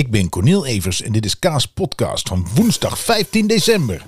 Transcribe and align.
Ik 0.00 0.10
ben 0.10 0.28
Cornel 0.28 0.66
Evers 0.66 1.02
en 1.02 1.12
dit 1.12 1.24
is 1.24 1.38
Kaas 1.38 1.66
Podcast 1.66 2.28
van 2.28 2.46
woensdag 2.54 2.98
15 2.98 3.46
december. 3.46 4.06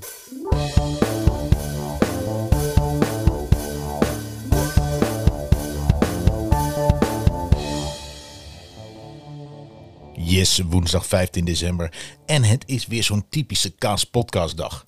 Yes, 10.15 10.59
woensdag 10.59 11.07
15 11.07 11.45
december. 11.45 11.93
En 12.27 12.43
het 12.43 12.65
is 12.67 12.87
weer 12.87 13.03
zo'n 13.03 13.29
typische 13.29 13.71
Kaas 13.71 14.05
Podcastdag. 14.05 14.87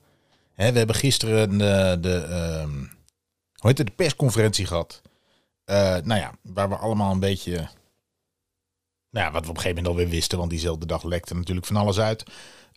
Hè, 0.53 0.73
we 0.73 0.79
hebben 0.79 0.97
gisteren 0.97 1.51
eh, 1.53 2.03
de, 2.03 2.17
ehm, 2.17 2.79
hoe 3.55 3.69
heet 3.69 3.79
het, 3.79 3.87
de 3.87 3.93
persconferentie 3.97 4.67
gehad. 4.67 5.03
Eh, 5.65 5.97
nou 6.03 6.21
ja, 6.21 6.33
waar 6.43 6.69
we 6.69 6.77
allemaal 6.77 7.13
een 7.13 7.21
beetje 7.21 7.69
nou 9.15 9.27
ja, 9.27 9.33
wat 9.33 9.45
we 9.45 9.51
op 9.51 9.57
een 9.57 9.63
gegeven 9.63 9.83
moment 9.83 9.87
alweer 9.87 10.09
wisten, 10.09 10.39
want 10.39 10.51
diezelfde 10.51 10.87
dag 10.87 11.03
lekte 11.03 11.35
natuurlijk 11.35 11.67
van 11.67 11.77
alles 11.77 11.99
uit. 11.99 12.25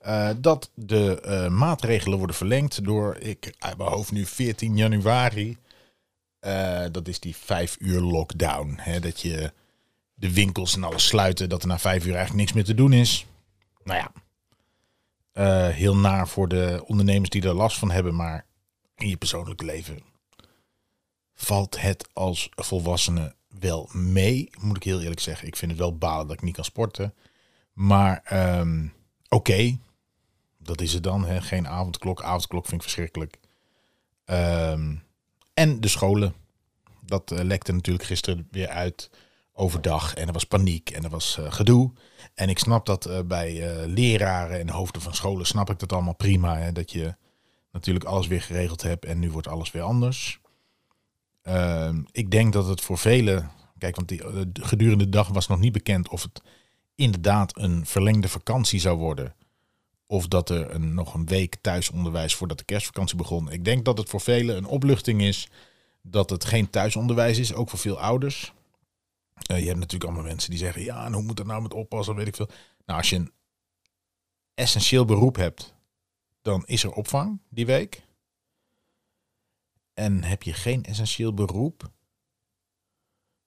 Uh, 0.06 0.30
dat 0.38 0.72
de 0.74 1.24
uh, 1.26 1.48
maatregelen 1.58 2.18
worden 2.18 2.36
verlengd 2.36 2.84
door, 2.84 3.18
ik 3.18 3.56
uit 3.60 3.78
mijn 3.78 3.90
hoofd 3.90 4.12
nu 4.12 4.26
14 4.26 4.78
januari. 4.78 5.58
Uh, 6.42 6.86
dat 6.92 7.08
is 7.08 7.20
die 7.20 7.36
vijf 7.36 7.76
uur 7.80 8.02
lockdown. 8.02 8.74
Hè, 8.78 9.00
dat 9.00 9.22
je 9.22 9.52
de 10.14 10.34
winkels 10.34 10.76
en 10.76 10.84
alles 10.84 11.08
sluiten, 11.08 11.50
dat 11.50 11.62
er 11.62 11.68
na 11.68 11.80
vijf 11.80 12.06
uur 12.06 12.16
eigenlijk 12.16 12.40
niks 12.40 12.54
meer 12.54 12.66
te 12.66 12.74
doen 12.74 12.94
is. 12.94 13.26
Nou 13.84 14.12
ja, 15.34 15.72
heel 15.72 15.96
naar 15.96 16.28
voor 16.28 16.48
de 16.48 16.84
ondernemers 16.86 17.30
die 17.30 17.42
er 17.42 17.54
last 17.54 17.78
van 17.78 17.92
hebben, 17.92 18.16
maar 18.16 18.46
in 18.96 19.10
je 19.10 19.18
persoonlijke 19.18 19.66
leven 19.66 20.00
valt 21.34 21.82
het 21.82 22.10
als 22.14 22.50
volwassene 22.56 23.36
wel 23.60 23.90
mee, 23.94 24.50
moet 24.60 24.76
ik 24.76 24.84
heel 24.84 25.02
eerlijk 25.02 25.20
zeggen. 25.20 25.48
Ik 25.48 25.56
vind 25.56 25.72
het 25.72 25.80
wel 25.80 25.98
balen 25.98 26.28
dat 26.28 26.36
ik 26.36 26.42
niet 26.42 26.56
kan 26.56 26.64
sporten. 26.64 27.14
Maar 27.74 28.24
um, 28.60 28.94
oké, 29.30 29.78
dat 30.58 30.82
is 30.82 30.94
het 30.94 31.04
dan. 31.04 31.26
Hè? 31.26 31.42
Geen 31.42 31.68
avondklok. 31.68 32.22
Avondklok 32.22 32.66
vind 32.66 32.76
ik 32.76 32.82
verschrikkelijk. 32.82 33.40
Um, 34.26 35.04
en 35.54 35.82
de 35.82 35.88
scholen. 35.88 36.34
Dat 37.02 37.32
uh, 37.32 37.40
lekte 37.40 37.72
natuurlijk 37.72 38.06
gisteren 38.06 38.48
weer 38.52 38.68
uit 38.68 39.10
overdag. 39.54 40.14
En 40.14 40.28
er 40.28 40.34
was 40.34 40.44
paniek 40.44 40.90
en 40.90 41.04
er 41.04 41.10
was 41.10 41.38
uh, 41.40 41.52
gedoe. 41.52 41.92
En 42.34 42.50
ik 42.50 42.60
snap 42.60 42.86
dat 42.86 43.08
uh, 43.08 43.20
bij 43.22 43.86
leraren 43.88 44.60
en 44.60 44.70
hoofden 44.70 45.02
van 45.02 45.14
scholen 45.14 45.46
snap 45.46 45.70
ik 45.70 45.80
dat 45.80 45.94
allemaal 45.94 46.16
prima. 46.16 46.58
Hè? 46.58 46.72
Dat 46.72 46.92
je 46.92 47.16
natuurlijk 47.72 48.06
alles 48.06 48.28
weer 48.28 48.42
geregeld 48.42 48.82
hebt 48.82 49.06
en 49.06 49.20
nu 49.20 49.32
wordt 49.32 49.48
alles 49.48 49.72
weer 49.72 49.82
anders. 49.82 50.40
Uh, 51.48 51.90
ik 52.12 52.32
denk 52.32 52.54
dat 52.54 52.68
het 52.68 52.82
voor 52.82 52.98
velen, 52.98 53.52
kijk, 53.78 53.96
want 53.96 54.08
die, 54.08 54.24
uh, 54.24 54.42
gedurende 54.54 55.04
de 55.04 55.10
dag 55.10 55.28
was 55.28 55.48
nog 55.48 55.60
niet 55.60 55.72
bekend 55.72 56.10
of 56.10 56.22
het 56.22 56.42
inderdaad 56.96 57.58
een 57.58 57.86
verlengde 57.86 58.30
vakantie 58.30 58.80
zou 58.80 58.98
worden. 58.98 59.36
Of 60.06 60.28
dat 60.28 60.50
er 60.50 60.80
nog 60.80 61.14
een 61.14 61.26
week 61.26 61.56
thuisonderwijs 61.62 62.36
voordat 62.36 62.58
de 62.58 62.64
kerstvakantie 62.64 63.18
begon. 63.18 63.52
Ik 63.52 63.66
denk 63.66 63.86
dat 63.86 63.98
het 63.98 64.10
voor 64.10 64.22
velen 64.22 64.58
een 64.58 64.66
opluchting 64.66 65.22
is 65.22 65.50
dat 66.02 66.30
het 66.30 66.46
geen 66.46 66.70
thuisonderwijs 66.70 67.38
is, 67.38 67.54
ook 67.54 67.70
voor 67.70 67.80
veel 67.80 68.00
ouders. 68.00 68.54
Uh, 69.52 69.60
je 69.60 69.66
hebt 69.66 69.80
natuurlijk 69.80 70.04
allemaal 70.04 70.30
mensen 70.30 70.50
die 70.50 70.60
zeggen, 70.60 70.84
ja, 70.84 71.06
en 71.06 71.14
hoe 71.14 71.24
moet 71.24 71.38
dat 71.38 71.46
nou 71.46 71.62
met 71.62 71.74
oppassen, 71.74 72.16
weet 72.16 72.28
ik 72.28 72.36
veel. 72.36 72.50
Nou, 72.86 73.00
als 73.00 73.10
je 73.10 73.16
een 73.16 73.32
essentieel 74.54 75.06
beroep 75.06 75.36
hebt, 75.36 75.74
dan 76.42 76.66
is 76.66 76.84
er 76.84 76.92
opvang 76.92 77.40
die 77.50 77.66
week. 77.66 78.07
En 79.98 80.24
heb 80.24 80.44
je 80.44 80.54
geen 80.54 80.84
essentieel 80.84 81.34
beroep, 81.34 81.92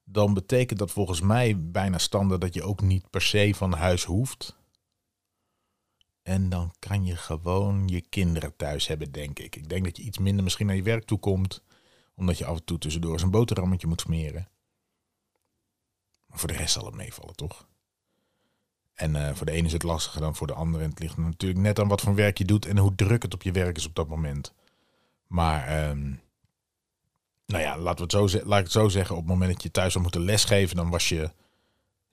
dan 0.03 0.33
betekent 0.33 0.79
dat 0.79 0.91
volgens 0.91 1.21
mij 1.21 1.71
bijna 1.71 1.97
standaard 1.97 2.41
dat 2.41 2.53
je 2.53 2.63
ook 2.63 2.81
niet 2.81 3.09
per 3.09 3.21
se 3.21 3.55
van 3.55 3.73
huis 3.73 4.03
hoeft. 4.03 4.57
En 6.21 6.49
dan 6.49 6.73
kan 6.79 7.05
je 7.05 7.15
gewoon 7.15 7.87
je 7.87 8.01
kinderen 8.01 8.55
thuis 8.55 8.87
hebben, 8.87 9.11
denk 9.11 9.39
ik. 9.39 9.55
Ik 9.55 9.69
denk 9.69 9.83
dat 9.83 9.97
je 9.97 10.03
iets 10.03 10.17
minder 10.17 10.43
misschien 10.43 10.65
naar 10.65 10.75
je 10.75 10.83
werk 10.83 11.05
toe 11.05 11.19
komt, 11.19 11.63
omdat 12.15 12.37
je 12.37 12.45
af 12.45 12.57
en 12.57 12.63
toe 12.63 12.77
tussendoor 12.77 13.13
eens 13.13 13.21
een 13.21 13.31
boterhammetje 13.31 13.87
moet 13.87 14.01
smeren. 14.01 14.49
Maar 16.25 16.39
voor 16.39 16.47
de 16.47 16.57
rest 16.57 16.73
zal 16.73 16.85
het 16.85 16.95
meevallen, 16.95 17.35
toch? 17.35 17.67
En 18.93 19.15
uh, 19.15 19.33
voor 19.33 19.45
de 19.45 19.51
ene 19.51 19.67
is 19.67 19.73
het 19.73 19.83
lastiger 19.83 20.21
dan 20.21 20.35
voor 20.35 20.47
de 20.47 20.53
andere. 20.53 20.83
En 20.83 20.89
het 20.89 20.99
ligt 20.99 21.17
natuurlijk 21.17 21.61
net 21.61 21.79
aan 21.79 21.87
wat 21.87 22.01
voor 22.01 22.15
werk 22.15 22.37
je 22.37 22.45
doet 22.45 22.65
en 22.65 22.77
hoe 22.77 22.95
druk 22.95 23.21
het 23.21 23.33
op 23.33 23.43
je 23.43 23.51
werk 23.51 23.77
is 23.77 23.85
op 23.85 23.95
dat 23.95 24.07
moment. 24.07 24.53
Maar 25.27 25.89
um, 25.89 26.21
nou 27.51 27.63
ja, 27.63 27.77
laten 27.77 28.07
we 28.07 28.17
het 28.17 28.31
zo, 28.31 28.39
laat 28.45 28.57
ik 28.57 28.63
het 28.63 28.73
zo 28.73 28.89
zeggen. 28.89 29.15
Op 29.15 29.21
het 29.21 29.31
moment 29.31 29.51
dat 29.51 29.63
je 29.63 29.71
thuis 29.71 29.91
zou 29.91 30.03
moeten 30.03 30.23
lesgeven, 30.25 30.75
dan 30.75 30.89
was 30.89 31.09
je 31.09 31.31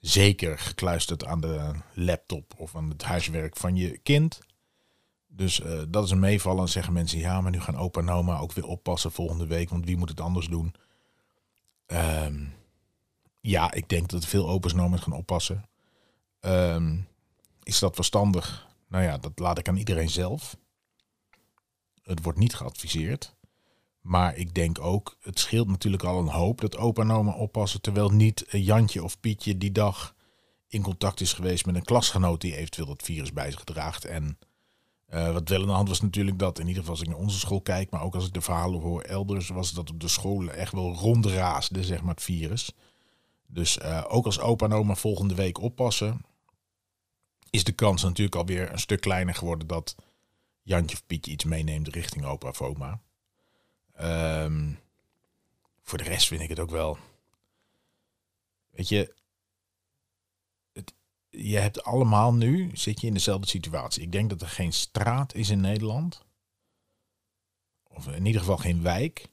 zeker 0.01 0.59
gekluisterd 0.59 1.25
aan 1.25 1.41
de 1.41 1.71
laptop 1.93 2.55
of 2.57 2.77
aan 2.77 2.89
het 2.89 3.03
huiswerk 3.03 3.57
van 3.57 3.77
je 3.77 3.99
kind. 3.99 4.39
Dus 5.27 5.61
uh, 5.61 5.83
dat 5.89 6.05
is 6.05 6.11
een 6.11 6.21
meevallen. 6.21 6.59
Dan 6.59 6.69
zeggen 6.69 6.93
mensen, 6.93 7.19
ja, 7.19 7.41
maar 7.41 7.51
nu 7.51 7.61
gaan 7.61 7.77
opa 7.77 8.01
en 8.01 8.11
oma 8.11 8.39
ook 8.39 8.53
weer 8.53 8.67
oppassen 8.67 9.13
volgende 9.13 9.47
week, 9.47 9.69
want 9.71 9.85
wie 9.85 9.97
moet 9.97 10.09
het 10.09 10.21
anders 10.21 10.49
doen? 10.49 10.75
Um, 11.87 12.55
ja, 13.41 13.73
ik 13.73 13.89
denk 13.89 14.09
dat 14.09 14.25
veel 14.25 14.49
opa's 14.49 14.73
en 14.73 14.81
oma's 14.81 15.01
gaan 15.01 15.13
oppassen. 15.13 15.69
Um, 16.41 17.09
is 17.63 17.79
dat 17.79 17.95
verstandig? 17.95 18.67
Nou 18.89 19.05
ja, 19.05 19.19
dat 19.19 19.39
laat 19.39 19.59
ik 19.59 19.69
aan 19.69 19.77
iedereen 19.77 20.11
zelf. 20.11 20.57
Het 22.03 22.23
wordt 22.23 22.39
niet 22.39 22.55
geadviseerd. 22.55 23.37
Maar 24.01 24.37
ik 24.37 24.55
denk 24.55 24.81
ook, 24.81 25.17
het 25.21 25.39
scheelt 25.39 25.69
natuurlijk 25.69 26.03
al 26.03 26.19
een 26.19 26.29
hoop 26.29 26.61
dat 26.61 26.77
opa 26.77 27.03
en 27.03 27.11
oma 27.11 27.33
oppassen. 27.33 27.81
Terwijl 27.81 28.11
niet 28.11 28.45
Jantje 28.51 29.03
of 29.03 29.21
Pietje 29.21 29.59
die 29.59 29.73
dag 29.73 30.15
in 30.69 30.83
contact 30.83 31.21
is 31.21 31.33
geweest 31.33 31.67
met 31.67 31.75
een 31.75 31.85
klasgenoot 31.85 32.41
die 32.41 32.57
eventueel 32.57 32.89
het 32.89 33.03
virus 33.03 33.33
bij 33.33 33.51
zich 33.51 33.65
draagt. 33.65 34.05
En 34.05 34.39
uh, 35.09 35.33
wat 35.33 35.49
wel 35.49 35.61
aan 35.61 35.67
de 35.67 35.73
hand 35.73 35.89
was 35.89 36.01
natuurlijk 36.01 36.39
dat, 36.39 36.59
in 36.59 36.67
ieder 36.67 36.83
geval 36.83 36.97
als 36.97 37.03
ik 37.03 37.09
naar 37.09 37.19
onze 37.19 37.39
school 37.39 37.61
kijk, 37.61 37.91
maar 37.91 38.03
ook 38.03 38.15
als 38.15 38.27
ik 38.27 38.33
de 38.33 38.41
verhalen 38.41 38.81
hoor 38.81 39.03
elders, 39.03 39.49
was 39.49 39.73
dat 39.73 39.91
op 39.91 40.01
de 40.01 40.09
scholen 40.09 40.55
echt 40.55 40.73
wel 40.73 40.95
rondraasde, 40.95 41.85
zeg 41.85 42.03
maar, 42.03 42.15
het 42.15 42.23
virus. 42.23 42.73
Dus 43.47 43.79
uh, 43.79 44.05
ook 44.09 44.25
als 44.25 44.41
opa 44.41 44.65
en 44.65 44.73
oma 44.73 44.95
volgende 44.95 45.35
week 45.35 45.61
oppassen, 45.61 46.21
is 47.51 47.65
de 47.65 47.73
kans 47.73 48.03
natuurlijk 48.03 48.37
alweer 48.37 48.73
een 48.73 48.79
stuk 48.79 49.01
kleiner 49.01 49.35
geworden 49.35 49.67
dat 49.67 49.95
Jantje 50.63 50.97
of 50.97 51.07
Pietje 51.07 51.31
iets 51.31 51.45
meeneemt 51.45 51.89
richting 51.89 52.25
opa 52.25 52.49
of 52.49 52.63
oma. 52.63 53.01
Um, 54.01 54.79
voor 55.83 55.99
de 55.99 56.05
rest 56.05 56.27
vind 56.27 56.41
ik 56.41 56.49
het 56.49 56.59
ook 56.59 56.71
wel. 56.71 56.99
Weet 58.71 58.89
je, 58.89 59.15
het, 60.73 60.95
je 61.29 61.59
hebt 61.59 61.83
allemaal 61.83 62.35
nu, 62.35 62.71
zit 62.77 63.01
je 63.01 63.07
in 63.07 63.15
dezelfde 63.15 63.49
situatie. 63.49 64.03
Ik 64.03 64.13
denk 64.13 64.31
dat 64.31 64.43
er 64.43 64.49
geen 64.49 64.73
straat 64.73 65.35
is 65.35 65.49
in 65.49 65.61
Nederland, 65.61 66.25
of 67.83 68.09
in 68.09 68.27
ieder 68.27 68.41
geval 68.41 68.57
geen 68.57 68.83
wijk, 68.83 69.29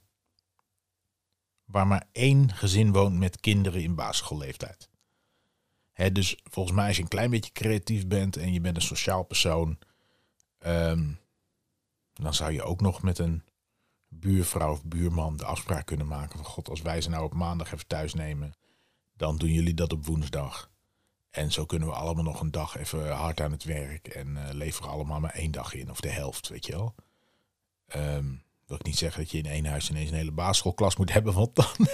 waar 1.65 1.87
maar 1.87 2.07
één 2.11 2.53
gezin 2.53 2.91
woont 2.91 3.17
met 3.17 3.39
kinderen 3.39 3.83
in 3.83 3.95
basisschoolleeftijd. 3.95 4.89
Dus 6.11 6.37
volgens 6.43 6.75
mij 6.75 6.87
als 6.87 6.95
je 6.95 7.01
een 7.01 7.07
klein 7.07 7.29
beetje 7.29 7.51
creatief 7.51 8.07
bent 8.07 8.37
en 8.37 8.53
je 8.53 8.61
bent 8.61 8.75
een 8.75 8.81
sociaal 8.81 9.23
persoon, 9.23 9.79
um, 10.59 11.19
dan 12.13 12.33
zou 12.33 12.51
je 12.51 12.63
ook 12.63 12.81
nog 12.81 13.01
met 13.01 13.19
een 13.19 13.43
buurvrouw 14.19 14.71
of 14.71 14.83
buurman 14.83 15.37
de 15.37 15.45
afspraak 15.45 15.85
kunnen 15.85 16.07
maken 16.07 16.37
van 16.37 16.45
god, 16.47 16.69
als 16.69 16.81
wij 16.81 17.01
ze 17.01 17.09
nou 17.09 17.23
op 17.23 17.33
maandag 17.33 17.73
even 17.73 17.87
thuis 17.87 18.13
nemen, 18.13 18.53
dan 19.17 19.37
doen 19.37 19.51
jullie 19.51 19.73
dat 19.73 19.93
op 19.93 20.05
woensdag. 20.05 20.69
En 21.29 21.51
zo 21.51 21.65
kunnen 21.65 21.87
we 21.87 21.93
allemaal 21.93 22.23
nog 22.23 22.41
een 22.41 22.51
dag 22.51 22.77
even 22.77 23.11
hard 23.11 23.41
aan 23.41 23.51
het 23.51 23.63
werk 23.63 24.07
en 24.07 24.27
uh, 24.27 24.43
leveren 24.51 24.89
allemaal 24.89 25.19
maar 25.19 25.33
één 25.33 25.51
dag 25.51 25.73
in, 25.73 25.91
of 25.91 25.99
de 25.99 26.09
helft, 26.09 26.47
weet 26.47 26.65
je 26.65 26.71
wel. 26.71 26.95
Um, 27.95 28.43
wil 28.65 28.77
ik 28.77 28.85
niet 28.85 28.97
zeggen 28.97 29.21
dat 29.21 29.31
je 29.31 29.37
in 29.37 29.45
één 29.45 29.65
huis 29.65 29.89
ineens 29.89 30.09
een 30.09 30.15
hele 30.15 30.31
basisschoolklas 30.31 30.95
moet 30.95 31.13
hebben, 31.13 31.33
want 31.33 31.55
dan 31.55 31.87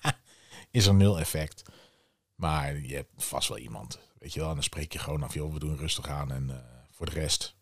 is 0.70 0.86
er 0.86 0.94
nul 0.94 1.18
effect. 1.20 1.62
Maar 2.34 2.78
je 2.78 2.94
hebt 2.94 3.24
vast 3.24 3.48
wel 3.48 3.58
iemand, 3.58 3.98
weet 4.18 4.32
je 4.32 4.40
wel. 4.40 4.48
En 4.48 4.54
dan 4.54 4.64
spreek 4.64 4.92
je 4.92 4.98
gewoon 4.98 5.22
af, 5.22 5.34
joh, 5.34 5.52
we 5.52 5.58
doen 5.58 5.76
rustig 5.76 6.08
aan. 6.08 6.32
En 6.32 6.48
uh, 6.48 6.56
voor 6.90 7.06
de 7.06 7.12
rest, 7.12 7.54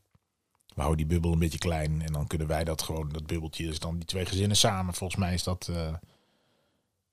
we 0.86 0.96
die 0.96 1.06
bubbel 1.06 1.32
een 1.32 1.38
beetje 1.38 1.58
klein. 1.58 2.02
En 2.02 2.12
dan 2.12 2.26
kunnen 2.26 2.46
wij 2.46 2.64
dat 2.64 2.82
gewoon, 2.82 3.08
dat 3.08 3.26
bubbeltje 3.26 3.66
is 3.66 3.78
dan 3.78 3.96
die 3.96 4.04
twee 4.04 4.26
gezinnen 4.26 4.56
samen. 4.56 4.94
Volgens 4.94 5.20
mij 5.20 5.34
is 5.34 5.42
dat, 5.42 5.68
uh, 5.70 5.94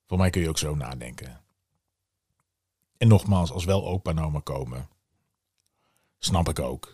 voor 0.08 0.18
mij 0.18 0.30
kun 0.30 0.42
je 0.42 0.50
ook 0.50 0.58
zo 0.58 0.76
nadenken. 0.76 1.42
En 2.98 3.08
nogmaals, 3.08 3.52
als 3.52 3.66
wel 3.66 3.88
opa 3.88 4.16
en 4.16 4.44
komen, 4.44 4.90
snap 6.20 6.50
ik 6.50 6.60
ook. 6.60 6.94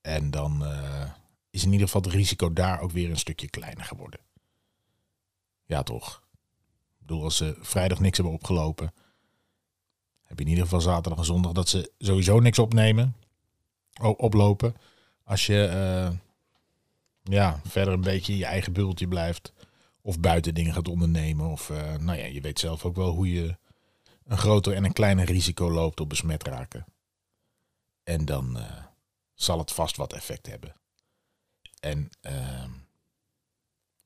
En 0.00 0.30
dan 0.30 0.62
uh, 0.62 1.10
is 1.50 1.64
in 1.64 1.72
ieder 1.72 1.86
geval 1.86 2.02
het 2.02 2.12
risico 2.12 2.52
daar 2.52 2.80
ook 2.80 2.90
weer 2.90 3.10
een 3.10 3.18
stukje 3.18 3.50
kleiner 3.50 3.84
geworden. 3.84 4.20
Ja, 5.66 5.82
toch? 5.82 6.22
Ik 6.98 7.06
bedoel, 7.06 7.22
als 7.22 7.36
ze 7.36 7.56
vrijdag 7.60 8.00
niks 8.00 8.16
hebben 8.16 8.34
opgelopen, 8.34 8.92
heb 10.22 10.38
je 10.38 10.44
in 10.44 10.50
ieder 10.50 10.64
geval 10.64 10.80
zaterdag 10.80 11.18
en 11.18 11.24
zondag 11.24 11.52
dat 11.52 11.68
ze 11.68 11.92
sowieso 11.98 12.40
niks 12.40 12.58
opnemen, 12.58 13.16
oplopen. 14.00 14.76
Als 15.24 15.46
je 15.46 15.70
uh, 15.72 16.18
ja, 17.22 17.60
verder 17.64 17.94
een 17.94 18.00
beetje 18.00 18.32
in 18.32 18.38
je 18.38 18.44
eigen 18.44 18.72
bubbeltje 18.72 19.08
blijft. 19.08 19.52
Of 20.00 20.20
buiten 20.20 20.54
dingen 20.54 20.72
gaat 20.72 20.88
ondernemen. 20.88 21.46
Of 21.46 21.70
uh, 21.70 21.96
nou 21.96 22.18
ja, 22.18 22.24
je 22.24 22.40
weet 22.40 22.58
zelf 22.58 22.84
ook 22.84 22.96
wel 22.96 23.10
hoe 23.10 23.32
je 23.32 23.56
een 24.24 24.38
groter 24.38 24.74
en 24.74 24.84
een 24.84 24.92
kleiner 24.92 25.24
risico 25.24 25.70
loopt 25.70 26.00
op 26.00 26.08
besmet 26.08 26.42
raken. 26.42 26.84
En 28.02 28.24
dan 28.24 28.58
zal 29.34 29.58
het 29.58 29.72
vast 29.72 29.96
wat 29.96 30.12
effect 30.12 30.46
hebben. 30.46 30.74
En 31.80 32.10
ehm, 32.20 32.70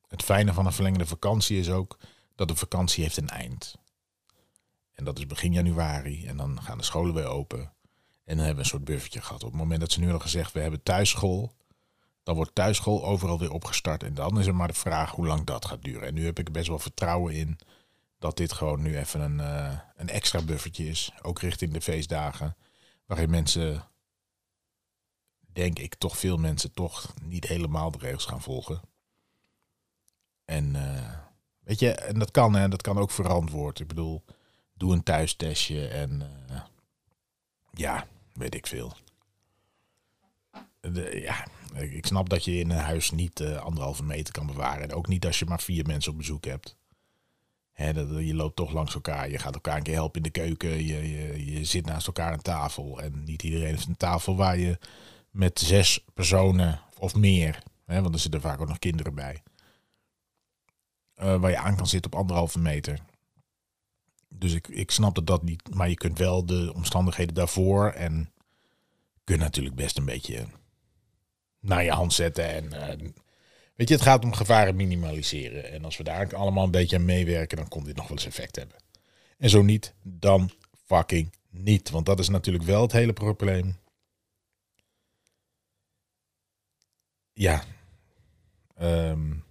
het 0.07 0.23
fijne 0.23 0.53
van 0.53 0.65
een 0.65 0.73
verlengde 0.73 1.05
vakantie 1.05 1.59
is 1.59 1.69
ook 1.69 1.97
dat 2.35 2.47
de 2.47 2.55
vakantie 2.55 3.03
heeft 3.03 3.17
een 3.17 3.29
eind. 3.29 3.75
En 4.93 5.03
dat 5.03 5.17
is 5.17 5.25
begin 5.25 5.53
januari. 5.53 6.27
En 6.27 6.37
dan 6.37 6.61
gaan 6.61 6.77
de 6.77 6.83
scholen 6.83 7.13
weer 7.13 7.25
open. 7.25 7.73
En 8.29 8.35
dan 8.35 8.45
hebben 8.45 8.55
we 8.55 8.61
een 8.61 8.77
soort 8.77 8.85
buffertje 8.85 9.21
gehad. 9.21 9.43
Op 9.43 9.49
het 9.49 9.59
moment 9.59 9.79
dat 9.79 9.91
ze 9.91 9.99
nu 9.99 10.11
al 10.11 10.19
gezegd, 10.19 10.51
we 10.51 10.59
hebben 10.59 10.83
thuisschool. 10.83 11.53
Dan 12.23 12.35
wordt 12.35 12.55
thuisschool 12.55 13.05
overal 13.05 13.39
weer 13.39 13.51
opgestart. 13.51 14.03
En 14.03 14.13
dan 14.13 14.39
is 14.39 14.47
er 14.47 14.55
maar 14.55 14.67
de 14.67 14.73
vraag 14.73 15.11
hoe 15.11 15.27
lang 15.27 15.45
dat 15.45 15.65
gaat 15.65 15.83
duren. 15.83 16.07
En 16.07 16.13
nu 16.13 16.25
heb 16.25 16.39
ik 16.39 16.51
best 16.51 16.67
wel 16.67 16.79
vertrouwen 16.79 17.33
in 17.33 17.59
dat 18.19 18.37
dit 18.37 18.53
gewoon 18.53 18.81
nu 18.81 18.97
even 18.97 19.21
een, 19.21 19.37
uh, 19.37 19.79
een 19.95 20.09
extra 20.09 20.41
buffertje 20.41 20.87
is. 20.87 21.11
Ook 21.21 21.39
richting 21.39 21.73
de 21.73 21.81
feestdagen. 21.81 22.55
Waarin 23.05 23.29
mensen, 23.29 23.83
denk 25.39 25.79
ik, 25.79 25.95
toch 25.95 26.17
veel 26.17 26.37
mensen 26.37 26.73
toch 26.73 27.13
niet 27.21 27.47
helemaal 27.47 27.91
de 27.91 27.97
regels 27.97 28.25
gaan 28.25 28.41
volgen. 28.41 28.81
En 30.45 30.75
uh, 30.75 31.13
weet 31.59 31.79
je, 31.79 31.91
en 31.91 32.19
dat 32.19 32.31
kan, 32.31 32.55
hè, 32.55 32.67
dat 32.67 32.81
kan 32.81 32.97
ook 32.97 33.11
verantwoord. 33.11 33.79
Ik 33.79 33.87
bedoel, 33.87 34.23
doe 34.73 34.93
een 34.93 35.03
thuistestje 35.03 35.87
en 35.87 36.21
uh, 36.51 36.61
ja, 37.71 38.07
weet 38.39 38.55
ik 38.55 38.67
veel. 38.67 38.93
Ja, 41.11 41.47
ik 41.73 42.05
snap 42.05 42.29
dat 42.29 42.45
je 42.45 42.59
in 42.59 42.69
een 42.69 42.77
huis 42.77 43.11
niet 43.11 43.39
uh, 43.39 43.57
anderhalve 43.57 44.03
meter 44.03 44.33
kan 44.33 44.45
bewaren. 44.45 44.83
En 44.83 44.93
ook 44.93 45.07
niet 45.07 45.25
als 45.25 45.39
je 45.39 45.45
maar 45.45 45.61
vier 45.61 45.85
mensen 45.85 46.11
op 46.11 46.17
bezoek 46.17 46.45
hebt. 46.45 46.77
Dat, 47.73 48.07
je 48.09 48.35
loopt 48.35 48.55
toch 48.55 48.71
langs 48.71 48.93
elkaar. 48.93 49.29
Je 49.29 49.39
gaat 49.39 49.53
elkaar 49.53 49.77
een 49.77 49.83
keer 49.83 49.93
helpen 49.93 50.17
in 50.17 50.31
de 50.31 50.39
keuken. 50.39 50.85
Je, 50.85 51.09
je, 51.09 51.51
je 51.51 51.65
zit 51.65 51.85
naast 51.85 52.07
elkaar 52.07 52.31
aan 52.31 52.41
tafel. 52.41 53.01
En 53.01 53.23
niet 53.23 53.43
iedereen 53.43 53.67
heeft 53.67 53.87
een 53.87 53.97
tafel 53.97 54.35
waar 54.35 54.57
je 54.57 54.79
met 55.29 55.59
zes 55.59 56.05
personen 56.13 56.81
of 56.97 57.15
meer. 57.15 57.63
Hè, 57.85 58.01
want 58.01 58.13
er 58.13 58.19
zitten 58.19 58.41
vaak 58.41 58.61
ook 58.61 58.67
nog 58.67 58.79
kinderen 58.79 59.15
bij. 59.15 59.43
Uh, 61.21 61.35
waar 61.35 61.51
je 61.51 61.57
aan 61.57 61.75
kan 61.75 61.87
zitten 61.87 62.11
op 62.11 62.19
anderhalve 62.19 62.59
meter. 62.59 62.99
Dus 64.39 64.53
ik, 64.53 64.67
ik 64.67 64.91
snap 64.91 65.15
dat 65.15 65.27
dat 65.27 65.43
niet. 65.43 65.75
Maar 65.75 65.89
je 65.89 65.95
kunt 65.95 66.17
wel 66.17 66.45
de 66.45 66.71
omstandigheden 66.75 67.35
daarvoor. 67.35 67.89
En 67.89 68.31
kunt 69.23 69.39
natuurlijk 69.39 69.75
best 69.75 69.97
een 69.97 70.05
beetje 70.05 70.45
naar 71.59 71.83
je 71.83 71.91
hand 71.91 72.13
zetten. 72.13 72.49
En 72.49 72.65
uh, 72.65 73.09
weet 73.75 73.87
je, 73.87 73.93
het 73.93 74.03
gaat 74.03 74.23
om 74.23 74.33
gevaren 74.33 74.75
minimaliseren. 74.75 75.71
En 75.71 75.85
als 75.85 75.97
we 75.97 76.03
daar 76.03 76.35
allemaal 76.35 76.63
een 76.63 76.71
beetje 76.71 76.95
aan 76.95 77.05
meewerken, 77.05 77.57
dan 77.57 77.67
komt 77.67 77.85
dit 77.85 77.95
nog 77.95 78.07
wel 78.07 78.17
eens 78.17 78.25
effect 78.25 78.55
hebben. 78.55 78.77
En 79.37 79.49
zo 79.49 79.61
niet, 79.61 79.93
dan 80.03 80.51
fucking 80.85 81.33
niet. 81.49 81.89
Want 81.89 82.05
dat 82.05 82.19
is 82.19 82.29
natuurlijk 82.29 82.65
wel 82.65 82.81
het 82.81 82.91
hele 82.91 83.13
probleem. 83.13 83.77
Ja. 87.33 87.63
Um, 88.81 89.43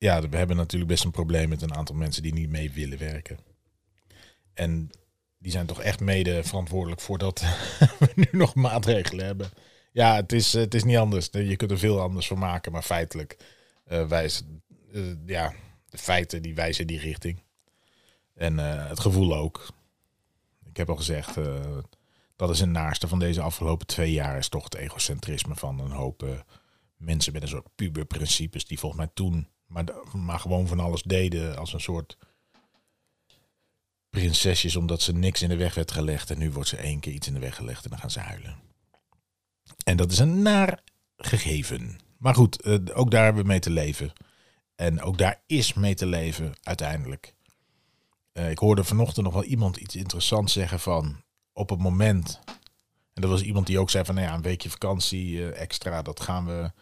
ja, 0.00 0.28
we 0.28 0.36
hebben 0.36 0.56
natuurlijk 0.56 0.90
best 0.90 1.04
een 1.04 1.10
probleem 1.10 1.48
met 1.48 1.62
een 1.62 1.74
aantal 1.74 1.94
mensen 1.94 2.22
die 2.22 2.32
niet 2.32 2.48
mee 2.48 2.70
willen 2.70 2.98
werken. 2.98 3.38
En 4.54 4.90
die 5.38 5.52
zijn 5.52 5.66
toch 5.66 5.80
echt 5.80 6.00
mede 6.00 6.44
verantwoordelijk 6.44 7.00
voor 7.00 7.18
dat 7.18 7.40
we 7.98 8.10
nu 8.14 8.28
nog 8.30 8.54
maatregelen 8.54 9.24
hebben. 9.24 9.50
Ja, 9.92 10.14
het 10.14 10.32
is, 10.32 10.52
het 10.52 10.74
is 10.74 10.84
niet 10.84 10.96
anders. 10.96 11.28
Je 11.32 11.56
kunt 11.56 11.70
er 11.70 11.78
veel 11.78 12.00
anders 12.00 12.26
van 12.26 12.38
maken, 12.38 12.72
maar 12.72 12.82
feitelijk 12.82 13.36
uh, 13.88 14.22
ja, 15.26 15.52
de 15.88 15.98
feiten 15.98 16.42
die 16.42 16.54
wijzen 16.54 16.86
die 16.86 16.98
richting. 16.98 17.42
En 18.34 18.54
uh, 18.54 18.88
het 18.88 19.00
gevoel 19.00 19.36
ook. 19.36 19.68
Ik 20.64 20.76
heb 20.76 20.88
al 20.88 20.96
gezegd, 20.96 21.36
dat 22.36 22.50
is 22.50 22.60
een 22.60 22.72
naarste 22.72 23.08
van 23.08 23.18
deze 23.18 23.40
afgelopen 23.40 23.86
twee 23.86 24.12
jaar, 24.12 24.38
is 24.38 24.48
toch 24.48 24.64
het 24.64 24.74
egocentrisme 24.74 25.56
van 25.56 25.80
een 25.80 25.90
hoop 25.90 26.44
mensen 26.96 27.32
met 27.32 27.42
een 27.42 27.48
soort 27.48 27.68
puberprincipes 27.74 28.64
die 28.64 28.78
volgens 28.78 29.00
mij 29.00 29.10
toen 29.14 29.48
maar, 29.70 29.84
maar 30.12 30.38
gewoon 30.38 30.66
van 30.66 30.80
alles 30.80 31.02
deden 31.02 31.56
als 31.56 31.72
een 31.72 31.80
soort 31.80 32.18
prinsesjes 34.10 34.76
omdat 34.76 35.02
ze 35.02 35.12
niks 35.12 35.42
in 35.42 35.48
de 35.48 35.56
weg 35.56 35.74
werd 35.74 35.92
gelegd. 35.92 36.30
En 36.30 36.38
nu 36.38 36.50
wordt 36.50 36.68
ze 36.68 36.76
één 36.76 37.00
keer 37.00 37.12
iets 37.12 37.26
in 37.26 37.34
de 37.34 37.40
weg 37.40 37.56
gelegd 37.56 37.84
en 37.84 37.90
dan 37.90 37.98
gaan 37.98 38.10
ze 38.10 38.20
huilen. 38.20 38.58
En 39.84 39.96
dat 39.96 40.12
is 40.12 40.18
een 40.18 40.42
naar 40.42 40.82
gegeven. 41.16 41.98
Maar 42.18 42.34
goed, 42.34 42.62
eh, 42.62 42.74
ook 42.94 43.10
daar 43.10 43.24
hebben 43.24 43.42
we 43.42 43.48
mee 43.48 43.58
te 43.58 43.70
leven. 43.70 44.12
En 44.74 45.02
ook 45.02 45.18
daar 45.18 45.42
is 45.46 45.74
mee 45.74 45.94
te 45.94 46.06
leven 46.06 46.54
uiteindelijk. 46.62 47.34
Uh, 48.32 48.50
ik 48.50 48.58
hoorde 48.58 48.84
vanochtend 48.84 49.24
nog 49.24 49.34
wel 49.34 49.44
iemand 49.44 49.76
iets 49.76 49.96
interessants 49.96 50.52
zeggen 50.52 50.80
van 50.80 51.22
op 51.52 51.70
het 51.70 51.78
moment. 51.78 52.40
En 53.14 53.22
dat 53.22 53.30
was 53.30 53.42
iemand 53.42 53.66
die 53.66 53.78
ook 53.78 53.90
zei 53.90 54.04
van 54.04 54.14
nou 54.14 54.26
ja, 54.26 54.34
een 54.34 54.42
weekje 54.42 54.70
vakantie 54.70 55.32
uh, 55.32 55.60
extra, 55.60 56.02
dat 56.02 56.20
gaan 56.20 56.46
we 56.46 56.72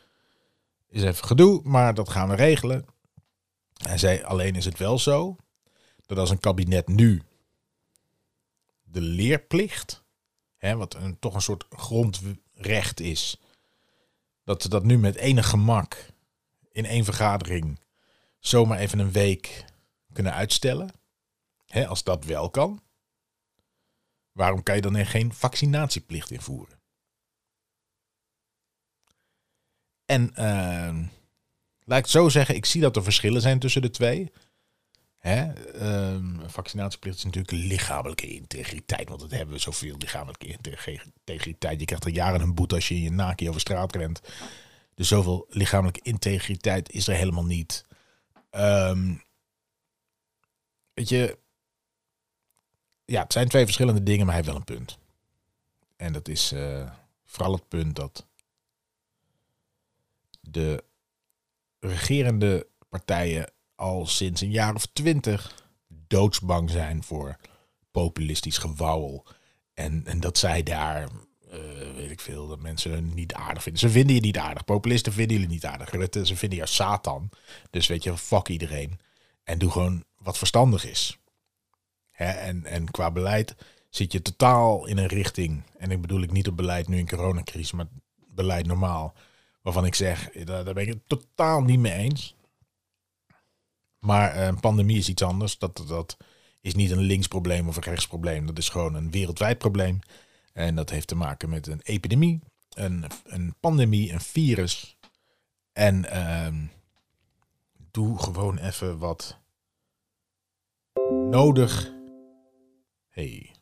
is 0.88 1.02
even 1.02 1.24
gedoe, 1.24 1.60
maar 1.64 1.94
dat 1.94 2.08
gaan 2.08 2.28
we 2.28 2.34
regelen. 2.34 2.86
Hij 3.72 3.98
zei, 3.98 4.22
alleen 4.22 4.54
is 4.54 4.64
het 4.64 4.78
wel 4.78 4.98
zo 4.98 5.36
dat 6.06 6.18
als 6.18 6.30
een 6.30 6.40
kabinet 6.40 6.88
nu 6.88 7.22
de 8.82 9.00
leerplicht, 9.00 10.04
hè, 10.56 10.76
wat 10.76 10.94
een, 10.94 11.18
toch 11.18 11.34
een 11.34 11.42
soort 11.42 11.66
grondrecht 11.70 13.00
is, 13.00 13.40
dat 14.44 14.62
ze 14.62 14.68
dat 14.68 14.84
nu 14.84 14.98
met 14.98 15.16
enig 15.16 15.48
gemak 15.48 16.06
in 16.72 16.84
één 16.84 17.04
vergadering 17.04 17.80
zomaar 18.38 18.78
even 18.78 18.98
een 18.98 19.12
week 19.12 19.64
kunnen 20.12 20.34
uitstellen. 20.34 20.90
Hè, 21.66 21.86
als 21.86 22.04
dat 22.04 22.24
wel 22.24 22.50
kan, 22.50 22.82
waarom 24.32 24.62
kan 24.62 24.74
je 24.74 24.80
dan 24.80 25.06
geen 25.06 25.32
vaccinatieplicht 25.32 26.30
invoeren? 26.30 26.77
En 30.08 30.30
uh, 30.38 31.06
laat 31.84 31.98
ik 31.98 32.06
zo 32.06 32.28
zeggen, 32.28 32.54
ik 32.54 32.64
zie 32.64 32.80
dat 32.80 32.96
er 32.96 33.02
verschillen 33.02 33.40
zijn 33.40 33.58
tussen 33.58 33.82
de 33.82 33.90
twee. 33.90 34.32
Hè? 35.18 35.52
Uh, 35.80 36.48
vaccinatieplicht 36.48 37.16
is 37.16 37.24
natuurlijk 37.24 37.52
lichamelijke 37.52 38.26
integriteit, 38.26 39.08
want 39.08 39.20
dat 39.20 39.30
hebben 39.30 39.54
we 39.54 39.60
zoveel 39.60 39.96
lichamelijke 39.98 40.46
integriteit. 40.46 41.80
Je 41.80 41.86
krijgt 41.86 42.04
al 42.04 42.10
jaren 42.10 42.40
een 42.40 42.54
boete 42.54 42.74
als 42.74 42.88
je 42.88 42.94
in 42.94 43.02
je 43.02 43.10
naki 43.10 43.48
over 43.48 43.60
straat 43.60 43.94
rent. 43.94 44.20
Dus 44.94 45.08
zoveel 45.08 45.46
lichamelijke 45.48 46.00
integriteit 46.02 46.92
is 46.92 47.08
er 47.08 47.14
helemaal 47.14 47.44
niet. 47.44 47.84
Um, 48.50 49.22
weet 50.94 51.08
je, 51.08 51.38
ja, 53.04 53.22
het 53.22 53.32
zijn 53.32 53.48
twee 53.48 53.64
verschillende 53.64 54.02
dingen, 54.02 54.26
maar 54.26 54.34
hij 54.34 54.44
heeft 54.44 54.54
wel 54.54 54.64
een 54.66 54.76
punt. 54.76 54.98
En 55.96 56.12
dat 56.12 56.28
is 56.28 56.52
uh, 56.52 56.90
vooral 57.24 57.52
het 57.52 57.68
punt 57.68 57.96
dat 57.96 58.26
de 60.50 60.84
regerende 61.78 62.66
partijen 62.88 63.52
al 63.74 64.06
sinds 64.06 64.40
een 64.40 64.50
jaar 64.50 64.74
of 64.74 64.86
twintig 64.86 65.66
doodsbang 65.88 66.70
zijn 66.70 67.02
voor 67.02 67.36
populistisch 67.90 68.58
gewauwel. 68.58 69.26
En, 69.74 70.06
en 70.06 70.20
dat 70.20 70.38
zij 70.38 70.62
daar, 70.62 71.08
uh, 71.46 71.94
weet 71.94 72.10
ik 72.10 72.20
veel, 72.20 72.48
dat 72.48 72.60
mensen 72.60 73.14
niet 73.14 73.34
aardig 73.34 73.62
vinden. 73.62 73.80
Ze 73.80 73.88
vinden 73.88 74.14
je 74.14 74.20
niet 74.20 74.38
aardig. 74.38 74.64
Populisten 74.64 75.12
vinden 75.12 75.36
jullie 75.36 75.52
niet 75.52 75.64
aardig. 75.64 76.10
Ze 76.26 76.36
vinden 76.36 76.58
jou 76.58 76.70
Satan. 76.70 77.30
Dus 77.70 77.86
weet 77.86 78.02
je, 78.02 78.16
fuck 78.16 78.48
iedereen. 78.48 79.00
En 79.44 79.58
doe 79.58 79.70
gewoon 79.70 80.04
wat 80.18 80.38
verstandig 80.38 80.84
is. 80.84 81.18
Hè? 82.10 82.30
En, 82.30 82.64
en 82.64 82.90
qua 82.90 83.10
beleid 83.10 83.54
zit 83.90 84.12
je 84.12 84.22
totaal 84.22 84.86
in 84.86 84.98
een 84.98 85.06
richting. 85.06 85.62
En 85.78 85.90
ik 85.90 86.00
bedoel 86.00 86.22
ik 86.22 86.32
niet 86.32 86.48
op 86.48 86.56
beleid 86.56 86.88
nu 86.88 86.98
in 86.98 87.08
coronacrisis, 87.08 87.72
maar 87.72 87.88
beleid 88.16 88.66
normaal 88.66 89.14
waarvan 89.68 89.86
ik 89.86 89.94
zeg, 89.94 90.30
daar, 90.30 90.64
daar 90.64 90.74
ben 90.74 90.82
ik 90.82 90.88
het 90.88 91.08
totaal 91.08 91.62
niet 91.62 91.78
mee 91.78 91.92
eens. 91.92 92.34
Maar 93.98 94.36
een 94.36 94.54
uh, 94.54 94.60
pandemie 94.60 94.98
is 94.98 95.08
iets 95.08 95.22
anders. 95.22 95.58
Dat, 95.58 95.84
dat 95.86 96.16
is 96.60 96.74
niet 96.74 96.90
een 96.90 97.00
linksprobleem 97.00 97.68
of 97.68 97.76
een 97.76 97.82
rechtsprobleem. 97.82 98.46
Dat 98.46 98.58
is 98.58 98.68
gewoon 98.68 98.94
een 98.94 99.10
wereldwijd 99.10 99.58
probleem. 99.58 99.98
En 100.52 100.74
dat 100.74 100.90
heeft 100.90 101.06
te 101.06 101.14
maken 101.14 101.48
met 101.48 101.66
een 101.66 101.80
epidemie, 101.82 102.40
een, 102.74 103.04
een 103.24 103.54
pandemie, 103.60 104.12
een 104.12 104.20
virus. 104.20 104.96
En 105.72 106.04
uh, 106.04 106.54
doe 107.90 108.18
gewoon 108.18 108.58
even 108.58 108.98
wat 108.98 109.38
nodig. 111.30 111.92
Hey, 113.08 113.54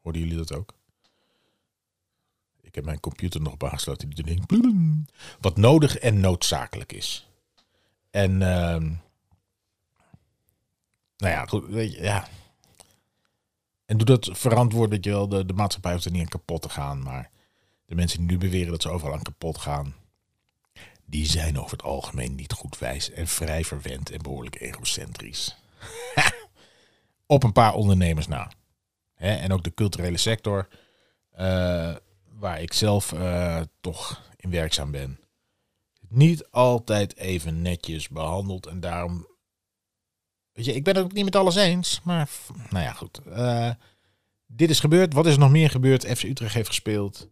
hoorden 0.00 0.22
jullie 0.22 0.36
dat 0.36 0.54
ook? 0.54 0.75
Heb 2.76 2.84
mijn 2.84 3.00
computer 3.00 3.40
nog 3.42 3.52
op 3.52 3.64
aangesloten. 3.64 5.06
Wat 5.40 5.56
nodig 5.56 5.98
en 5.98 6.20
noodzakelijk 6.20 6.92
is. 6.92 7.28
En 8.10 8.30
uh, 8.32 8.38
nou 11.16 11.32
ja, 11.32 11.46
goed, 11.46 11.64
ja. 11.92 12.28
En 13.86 13.96
doe 13.96 14.06
dat 14.06 14.28
verantwoord, 14.32 14.90
dat 14.90 15.04
je 15.04 15.10
wel. 15.10 15.28
De, 15.28 15.46
de 15.46 15.52
maatschappij 15.52 15.92
hoeft 15.92 16.04
er 16.04 16.10
niet 16.10 16.20
aan 16.20 16.28
kapot 16.28 16.62
te 16.62 16.68
gaan. 16.68 17.02
Maar 17.02 17.30
de 17.86 17.94
mensen 17.94 18.18
die 18.18 18.26
nu 18.26 18.38
beweren 18.38 18.70
dat 18.70 18.82
ze 18.82 18.90
overal 18.90 19.14
aan 19.14 19.22
kapot 19.22 19.58
gaan. 19.58 19.94
Die 21.04 21.26
zijn 21.26 21.58
over 21.58 21.76
het 21.76 21.86
algemeen 21.86 22.34
niet 22.34 22.52
goed 22.52 22.78
wijs 22.78 23.10
en 23.10 23.26
vrij 23.26 23.64
verwend 23.64 24.10
en 24.10 24.22
behoorlijk 24.22 24.60
egocentrisch. 24.60 25.56
Op 27.26 27.42
een 27.42 27.52
paar 27.52 27.74
ondernemers 27.74 28.26
na. 28.26 28.50
Hè? 29.14 29.34
En 29.34 29.52
ook 29.52 29.64
de 29.64 29.74
culturele 29.74 30.16
sector 30.16 30.68
waar 32.38 32.62
ik 32.62 32.72
zelf 32.72 33.14
toch 33.80 34.22
in 34.36 34.50
werkzaam 34.50 34.90
ben. 34.90 35.20
Niet 36.08 36.50
altijd 36.50 37.16
even 37.16 37.62
netjes 37.62 38.08
behandeld 38.08 38.66
en 38.66 38.80
daarom 38.80 39.26
Weet 40.56 40.64
je, 40.64 40.74
ik 40.74 40.84
ben 40.84 40.96
het 40.96 41.04
ook 41.04 41.12
niet 41.12 41.24
met 41.24 41.36
alles 41.36 41.56
eens. 41.56 42.00
Maar 42.04 42.28
nou 42.70 42.84
ja, 42.84 42.92
goed. 42.92 43.20
Uh, 43.28 43.70
dit 44.46 44.70
is 44.70 44.80
gebeurd. 44.80 45.12
Wat 45.12 45.26
is 45.26 45.32
er 45.32 45.38
nog 45.38 45.50
meer 45.50 45.70
gebeurd? 45.70 46.06
FC 46.06 46.22
Utrecht 46.22 46.54
heeft 46.54 46.68
gespeeld. 46.68 47.28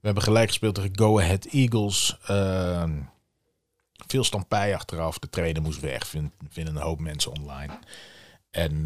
We 0.00 0.06
hebben 0.06 0.22
gelijk 0.22 0.48
gespeeld 0.48 0.74
tegen 0.74 0.98
Go 0.98 1.20
Ahead 1.20 1.44
Eagles. 1.44 2.16
Uh, 2.30 2.90
veel 4.06 4.24
stampij 4.24 4.74
achteraf. 4.74 5.18
De 5.18 5.30
trainer 5.30 5.62
moest 5.62 5.80
weg. 5.80 6.06
Vind, 6.06 6.32
vinden 6.48 6.76
een 6.76 6.82
hoop 6.82 7.00
mensen 7.00 7.32
online. 7.32 7.78
En 8.50 8.72
uh, 8.72 8.84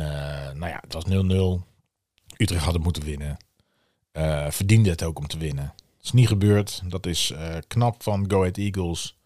nou 0.53 0.67
ja, 0.67 0.81
het 0.81 0.93
was 0.93 1.05
0-0. 1.05 1.63
Utrecht 2.37 2.65
had 2.65 2.75
het 2.75 2.83
moeten 2.83 3.05
winnen. 3.05 3.37
Uh, 4.17 4.51
verdiende 4.51 4.91
het 4.91 5.03
ook 5.03 5.19
om 5.19 5.27
te 5.27 5.39
winnen. 5.39 5.75
Het 5.97 6.05
is 6.05 6.13
niet 6.13 6.29
gebeurd. 6.29 6.83
Dat 6.87 7.07
is 7.07 7.33
knap 7.67 8.03
van 8.03 8.31
Go 8.31 8.39
Ahead 8.39 8.57
Eagles. 8.57 9.19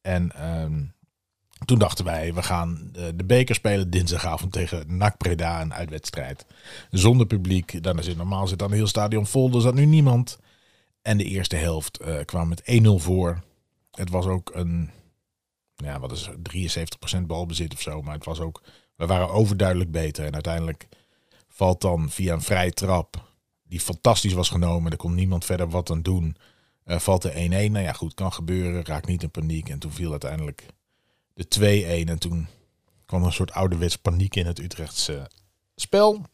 En 0.00 0.50
um, 0.62 0.92
toen 1.64 1.78
dachten 1.78 2.04
wij, 2.04 2.34
we 2.34 2.42
gaan 2.42 2.90
de 2.92 3.24
beker 3.24 3.54
spelen 3.54 3.90
dinsdagavond 3.90 4.52
tegen 4.52 4.96
NAC 4.96 5.16
Breda, 5.16 5.60
een 5.60 5.74
uitwedstrijd. 5.74 6.46
Zonder 6.90 7.26
publiek. 7.26 7.82
Dan 7.82 8.02
zit 8.02 8.16
normaal 8.16 8.46
zit 8.46 8.58
dan 8.58 8.70
een 8.70 8.76
heel 8.76 8.86
stadion 8.86 9.26
vol, 9.26 9.54
er 9.54 9.60
zat 9.60 9.74
nu 9.74 9.84
niemand. 9.84 10.38
En 11.02 11.18
de 11.18 11.24
eerste 11.24 11.56
helft 11.56 12.00
kwam 12.24 12.48
met 12.48 12.80
1-0 12.82 12.88
voor. 12.96 13.42
Het 13.90 14.10
was 14.10 14.26
ook 14.26 14.50
een, 14.54 14.90
ja, 15.76 16.00
wat 16.00 16.12
is 16.12 16.30
73% 17.18 17.20
balbezit 17.26 17.72
of 17.72 17.80
zo. 17.80 18.02
Maar 18.02 18.14
het 18.14 18.24
was 18.24 18.40
ook, 18.40 18.62
we 18.96 19.06
waren 19.06 19.30
overduidelijk 19.30 19.90
beter. 19.90 20.24
En 20.24 20.34
uiteindelijk 20.34 20.88
valt 21.48 21.80
dan 21.80 22.10
via 22.10 22.32
een 22.32 22.42
vrije 22.42 22.72
trap, 22.72 23.29
die 23.70 23.80
fantastisch 23.80 24.32
was 24.32 24.48
genomen. 24.48 24.90
Er 24.90 24.96
kon 24.98 25.14
niemand 25.14 25.44
verder 25.44 25.68
wat 25.68 25.90
aan 25.90 26.02
doen. 26.02 26.36
Uh, 26.86 26.98
valt 26.98 27.22
de 27.22 27.32
1-1. 27.32 27.36
Nou 27.48 27.78
ja, 27.78 27.92
goed, 27.92 28.14
kan 28.14 28.32
gebeuren. 28.32 28.84
Raak 28.84 29.06
niet 29.06 29.22
in 29.22 29.30
paniek. 29.30 29.68
En 29.68 29.78
toen 29.78 29.92
viel 29.92 30.10
uiteindelijk 30.10 30.66
de 31.34 32.04
2-1. 32.06 32.08
En 32.08 32.18
toen 32.18 32.46
kwam 33.06 33.24
een 33.24 33.32
soort 33.32 33.52
ouderwets 33.52 33.96
paniek 33.96 34.36
in 34.36 34.46
het 34.46 34.58
Utrechtse 34.58 35.30
spel. 35.74 36.24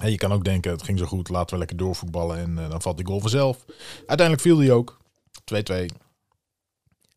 En 0.00 0.10
je 0.10 0.16
kan 0.16 0.32
ook 0.32 0.44
denken, 0.44 0.70
het 0.70 0.82
ging 0.82 0.98
zo 0.98 1.06
goed, 1.06 1.28
laten 1.28 1.52
we 1.52 1.58
lekker 1.58 1.76
doorvoetballen 1.76 2.38
en 2.38 2.50
uh, 2.50 2.70
dan 2.70 2.82
valt 2.82 2.96
die 2.96 3.06
goal 3.06 3.20
vanzelf. 3.20 3.64
Uiteindelijk 3.96 4.40
viel 4.40 4.56
die 4.56 4.72
ook. 4.72 4.98
2-2. 5.40 5.56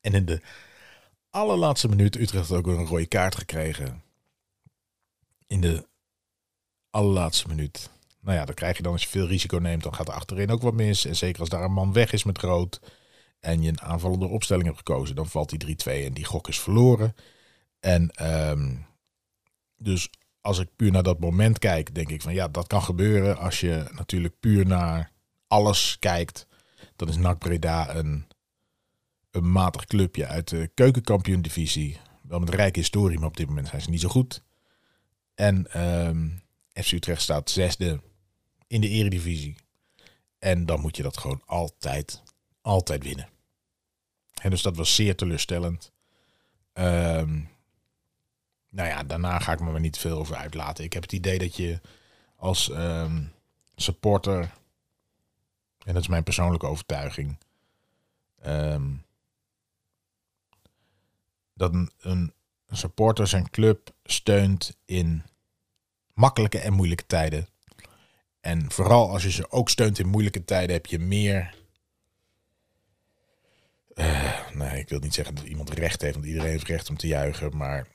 En 0.02 0.14
in 0.14 0.26
de 0.26 0.42
allerlaatste 1.30 1.88
minuut, 1.88 2.16
Utrecht 2.16 2.52
ook 2.52 2.68
een 2.68 2.86
rode 2.86 3.06
kaart 3.06 3.36
gekregen. 3.36 4.04
In 5.48 5.62
de 5.62 5.88
allerlaatste 6.90 7.48
minuut. 7.48 7.90
Nou 8.22 8.38
ja, 8.38 8.46
dan 8.46 8.56
krijg 8.56 8.78
je 8.78 8.84
dan 8.84 8.92
als 8.92 9.04
je 9.04 9.10
veel 9.10 9.28
risico 9.28 9.58
neemt, 9.58 9.84
dan 9.84 9.94
gaat 9.94 10.08
er 10.08 10.14
achterin 10.14 10.52
ook 10.52 10.62
wat 10.62 10.74
mis. 10.74 11.06
En 11.06 11.16
zeker 11.16 11.40
als 11.40 11.50
daar 11.50 11.64
een 11.64 11.72
man 11.72 11.94
weg 11.94 12.12
is 12.12 12.24
met 12.24 12.38
rood 12.38 12.80
en 13.40 13.62
je 13.62 13.70
een 13.70 13.82
aanvallende 13.82 14.28
opstelling 14.28 14.66
hebt 14.66 14.78
gekozen, 14.78 15.16
dan 15.16 15.28
valt 15.28 15.50
die 15.50 15.78
3-2 15.88 16.06
en 16.06 16.14
die 16.14 16.26
gok 16.26 16.48
is 16.48 16.60
verloren. 16.60 17.16
En 17.80 18.12
um, 18.50 18.86
dus 19.78 20.10
als 20.42 20.60
ik 20.60 20.76
puur 20.76 20.92
naar 20.92 21.04
dat 21.04 21.20
moment 21.20 21.60
kijk, 21.60 21.96
denk 21.96 22.10
ik 22.10 22.22
van 22.22 22.34
ja, 22.34 22.48
dat 22.48 22.68
kan 22.68 22.82
gebeuren 22.82 23.38
als 23.38 23.60
je 23.60 23.86
natuurlijk 23.92 24.40
puur 24.40 24.66
naar 24.66 25.12
alles 25.48 25.98
kijkt. 26.00 26.48
Dan 26.96 27.08
is 27.08 27.18
NAC 27.18 27.40
Breda 27.40 27.96
een, 27.96 28.28
een 29.32 29.52
matig 29.52 29.86
clubje 29.86 30.26
uit 30.28 30.50
de 30.50 30.72
keukenkampioen 30.74 31.42
divisie. 31.42 32.00
Wel 32.22 32.40
met 32.40 32.50
rijke 32.50 32.80
historie, 32.80 33.20
maar 33.20 33.28
op 33.28 33.38
dit 33.38 33.48
moment 33.48 33.68
zijn 33.68 33.82
ze 33.82 33.90
niet 33.90 34.02
zo 34.02 34.10
goed. 34.10 34.44
En 35.36 35.82
um, 36.08 36.42
FC 36.84 36.92
Utrecht 36.92 37.22
staat 37.22 37.50
zesde 37.50 38.02
in 38.68 38.82
de 38.82 38.90
eredivisie. 38.90 39.56
En 40.40 40.66
dan 40.66 40.80
moet 40.80 40.98
je 40.98 41.04
dat 41.04 41.18
gewoon 41.18 41.42
altijd 41.46 42.22
altijd 42.68 43.04
winnen. 43.04 43.30
En 44.42 44.50
dus 44.50 44.62
dat 44.62 44.76
was 44.76 44.96
zeer 44.96 45.16
teleurstellend. 45.16 45.92
Um, 46.74 47.50
nou 48.70 48.90
ja, 48.90 49.04
daarna 49.04 49.40
ga 49.40 49.52
ik 49.52 49.60
me 49.60 49.74
er 49.74 49.80
niet 49.80 49.98
veel 49.98 50.18
over 50.18 50.36
uitlaten. 50.36 50.84
Ik 50.84 50.94
heb 50.94 51.02
het 51.02 51.12
idee 51.12 51.38
dat 51.38 51.56
je 51.56 51.82
als 52.36 52.70
um, 52.70 53.32
supporter, 53.76 54.40
en 55.86 55.94
dat 55.94 56.02
is 56.02 56.08
mijn 56.08 56.24
persoonlijke 56.24 56.66
overtuiging, 56.66 57.38
um, 58.46 59.06
dat 61.54 61.74
een 62.00 62.34
supporter 62.70 63.28
zijn 63.28 63.50
club 63.50 63.90
steunt 64.04 64.78
in 64.86 65.24
makkelijke 66.18 66.60
en 66.60 66.74
moeilijke 66.74 67.06
tijden. 67.06 67.48
En 68.40 68.72
vooral 68.72 69.12
als 69.12 69.24
je 69.24 69.32
ze 69.32 69.52
ook 69.52 69.70
steunt 69.70 70.00
in 70.00 70.08
moeilijke 70.08 70.46
tijden, 70.46 70.76
heb 70.76 70.86
je 70.86 71.00
meer 71.00 71.56
uh, 73.98 74.50
nee, 74.54 74.80
ik 74.80 74.90
wil 74.90 75.00
niet 75.00 75.14
zeggen 75.14 75.36
dat 75.36 75.44
iemand 75.44 75.70
recht 75.70 76.02
heeft, 76.02 76.14
want 76.14 76.26
iedereen 76.26 76.50
heeft 76.50 76.68
recht 76.68 76.90
om 76.90 76.98
te 76.98 77.08
juichen, 77.08 77.58
maar 77.58 77.88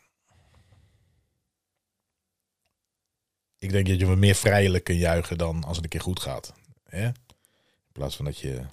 ik 3.58 3.70
denk 3.70 3.86
dat 3.86 3.98
je 3.98 4.06
me 4.06 4.16
meer 4.16 4.34
vrijelijk 4.34 4.84
kunt 4.84 4.98
juichen 4.98 5.38
dan 5.38 5.64
als 5.64 5.76
het 5.76 5.84
een 5.84 5.90
keer 5.90 6.00
goed 6.00 6.20
gaat. 6.20 6.52
Hè? 6.84 7.06
In 7.06 7.92
plaats 7.92 8.16
van 8.16 8.24
dat 8.24 8.38
je, 8.38 8.66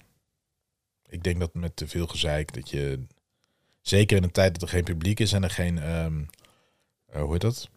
ik 1.08 1.22
denk 1.22 1.40
dat 1.40 1.54
met 1.54 1.76
te 1.76 1.88
veel 1.88 2.06
gezeik, 2.06 2.54
dat 2.54 2.70
je, 2.70 3.06
zeker 3.80 4.16
in 4.16 4.22
een 4.22 4.30
tijd 4.30 4.52
dat 4.52 4.62
er 4.62 4.68
geen 4.68 4.84
publiek 4.84 5.20
is 5.20 5.32
en 5.32 5.42
er 5.42 5.50
geen, 5.50 5.90
um, 5.90 6.28
uh, 7.14 7.22
hoe 7.22 7.32
heet 7.32 7.40
dat? 7.40 7.70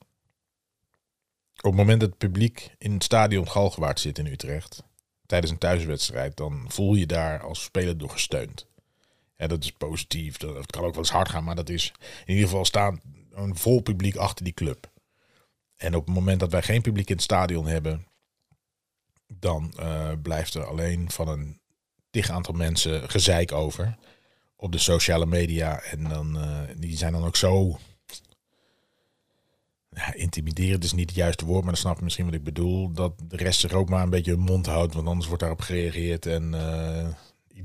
Op 1.63 1.69
het 1.69 1.79
moment 1.79 1.99
dat 1.99 2.09
het 2.09 2.17
publiek 2.17 2.75
in 2.77 2.93
het 2.93 3.03
stadion 3.03 3.49
Galgenwaard 3.49 3.99
zit 3.99 4.17
in 4.17 4.27
Utrecht, 4.27 4.83
tijdens 5.25 5.51
een 5.51 5.57
thuiswedstrijd, 5.57 6.37
dan 6.37 6.65
voel 6.67 6.93
je 6.93 7.05
daar 7.05 7.43
als 7.43 7.63
speler 7.63 7.97
door 7.97 8.09
gesteund. 8.09 8.67
Ja, 9.35 9.47
dat 9.47 9.63
is 9.63 9.71
positief. 9.71 10.37
Dat, 10.37 10.65
kan 10.65 10.83
ook 10.83 10.89
wel 10.89 10.99
eens 10.99 11.11
hard 11.11 11.29
gaan, 11.29 11.43
maar 11.43 11.55
dat 11.55 11.69
is 11.69 11.91
in 12.25 12.33
ieder 12.33 12.49
geval 12.49 12.65
staan 12.65 13.01
een 13.31 13.55
vol 13.55 13.81
publiek 13.81 14.15
achter 14.15 14.43
die 14.43 14.53
club. 14.53 14.91
En 15.75 15.95
op 15.95 16.05
het 16.05 16.15
moment 16.15 16.39
dat 16.39 16.51
wij 16.51 16.61
geen 16.61 16.81
publiek 16.81 17.09
in 17.09 17.15
het 17.15 17.23
stadion 17.23 17.67
hebben, 17.67 18.07
dan 19.27 19.73
uh, 19.79 20.11
blijft 20.21 20.53
er 20.53 20.65
alleen 20.65 21.11
van 21.11 21.27
een 21.27 21.59
dicht 22.11 22.29
aantal 22.29 22.53
mensen 22.53 23.09
gezeik 23.09 23.51
over 23.51 23.95
op 24.55 24.71
de 24.71 24.77
sociale 24.77 25.25
media. 25.25 25.81
En 25.81 26.03
dan, 26.03 26.37
uh, 26.37 26.59
die 26.77 26.97
zijn 26.97 27.13
dan 27.13 27.25
ook 27.25 27.35
zo. 27.35 27.79
Ja, 29.95 30.13
intimiderend 30.13 30.83
is 30.83 30.93
niet 30.93 31.09
het 31.09 31.17
juiste 31.17 31.45
woord, 31.45 31.63
maar 31.63 31.73
dan 31.73 31.81
snap 31.81 31.97
je 31.97 32.03
misschien 32.03 32.25
wat 32.25 32.33
ik 32.33 32.43
bedoel. 32.43 32.91
Dat 32.91 33.13
de 33.23 33.37
rest 33.37 33.59
zich 33.59 33.71
ook 33.71 33.89
maar 33.89 34.03
een 34.03 34.09
beetje 34.09 34.31
hun 34.31 34.39
mond 34.39 34.65
houdt, 34.65 34.93
want 34.93 35.07
anders 35.07 35.27
wordt 35.27 35.41
daarop 35.41 35.61
gereageerd. 35.61 36.25
En 36.25 36.53
uh, 36.53 37.07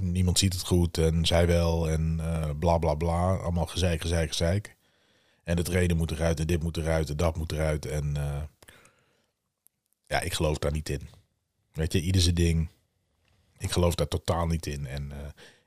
niemand 0.01 0.39
ziet 0.39 0.53
het 0.53 0.67
goed 0.67 0.99
en 0.99 1.27
zij 1.27 1.47
wel 1.47 1.89
en 1.91 2.19
uh, 2.21 2.51
bla 2.59 2.79
bla 2.79 2.95
bla. 2.95 3.37
Allemaal 3.37 3.67
gezeik, 3.67 4.01
gezeik, 4.01 4.29
gezeik. 4.29 4.77
En 5.45 5.57
het 5.57 5.69
reden 5.69 5.97
moet 5.97 6.11
eruit 6.11 6.41
en 6.41 6.47
dit 6.47 6.63
moet 6.63 6.77
eruit 6.77 7.11
en 7.11 7.17
dat 7.17 7.37
moet 7.37 7.53
eruit. 7.53 7.87
En 7.87 8.15
uh, 8.17 8.43
ja, 10.07 10.21
ik 10.21 10.33
geloof 10.33 10.59
daar 10.59 10.73
niet 10.73 10.89
in. 10.89 11.09
Weet 11.73 11.93
je, 11.93 12.01
ieder 12.01 12.35
ding. 12.35 12.69
Ik 13.59 13.71
geloof 13.71 13.95
daar 13.95 14.09
totaal 14.09 14.47
niet 14.47 14.67
in. 14.67 14.87
En 14.87 15.13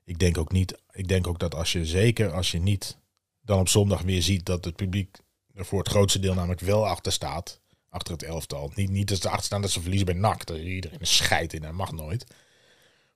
ik 0.04 0.20
denk 0.20 0.38
ook 0.38 0.52
niet, 0.52 0.82
ik 0.92 1.08
denk 1.08 1.28
ook 1.28 1.40
dat 1.40 1.56
als 1.56 1.72
je 1.72 1.86
zeker 1.86 2.32
als 2.32 2.52
je 2.52 2.60
niet 2.60 2.98
dan 3.42 3.60
op 3.60 3.70
zondag 3.70 4.02
weer 4.02 4.22
ziet 4.22 4.46
dat 4.46 4.66
het 4.66 4.76
publiek 4.76 5.18
er 5.54 5.66
voor 5.66 5.80
het 5.80 5.90
grootste 5.90 6.20
deel 6.20 6.34
namelijk 6.34 6.62
wel 6.62 6.88
achter 6.88 7.12
staat. 7.12 7.60
Achter 7.90 8.14
het 8.14 8.24
elftal. 8.24 8.72
Niet, 8.76 8.90
niet 8.90 9.08
dat 9.08 9.22
ze 9.22 9.30
achter 9.30 9.46
staan 9.46 9.62
dat 9.62 9.72
ze 9.72 9.82
verliezen 9.82 10.06
bij 10.06 10.16
NAC. 10.16 10.46
Dat 10.46 10.58
iedereen 10.58 11.00
een 11.00 11.08
scheid 11.08 11.54
in. 11.54 11.62
Dat 11.62 11.72
mag 11.72 11.92
nooit. 11.92 12.26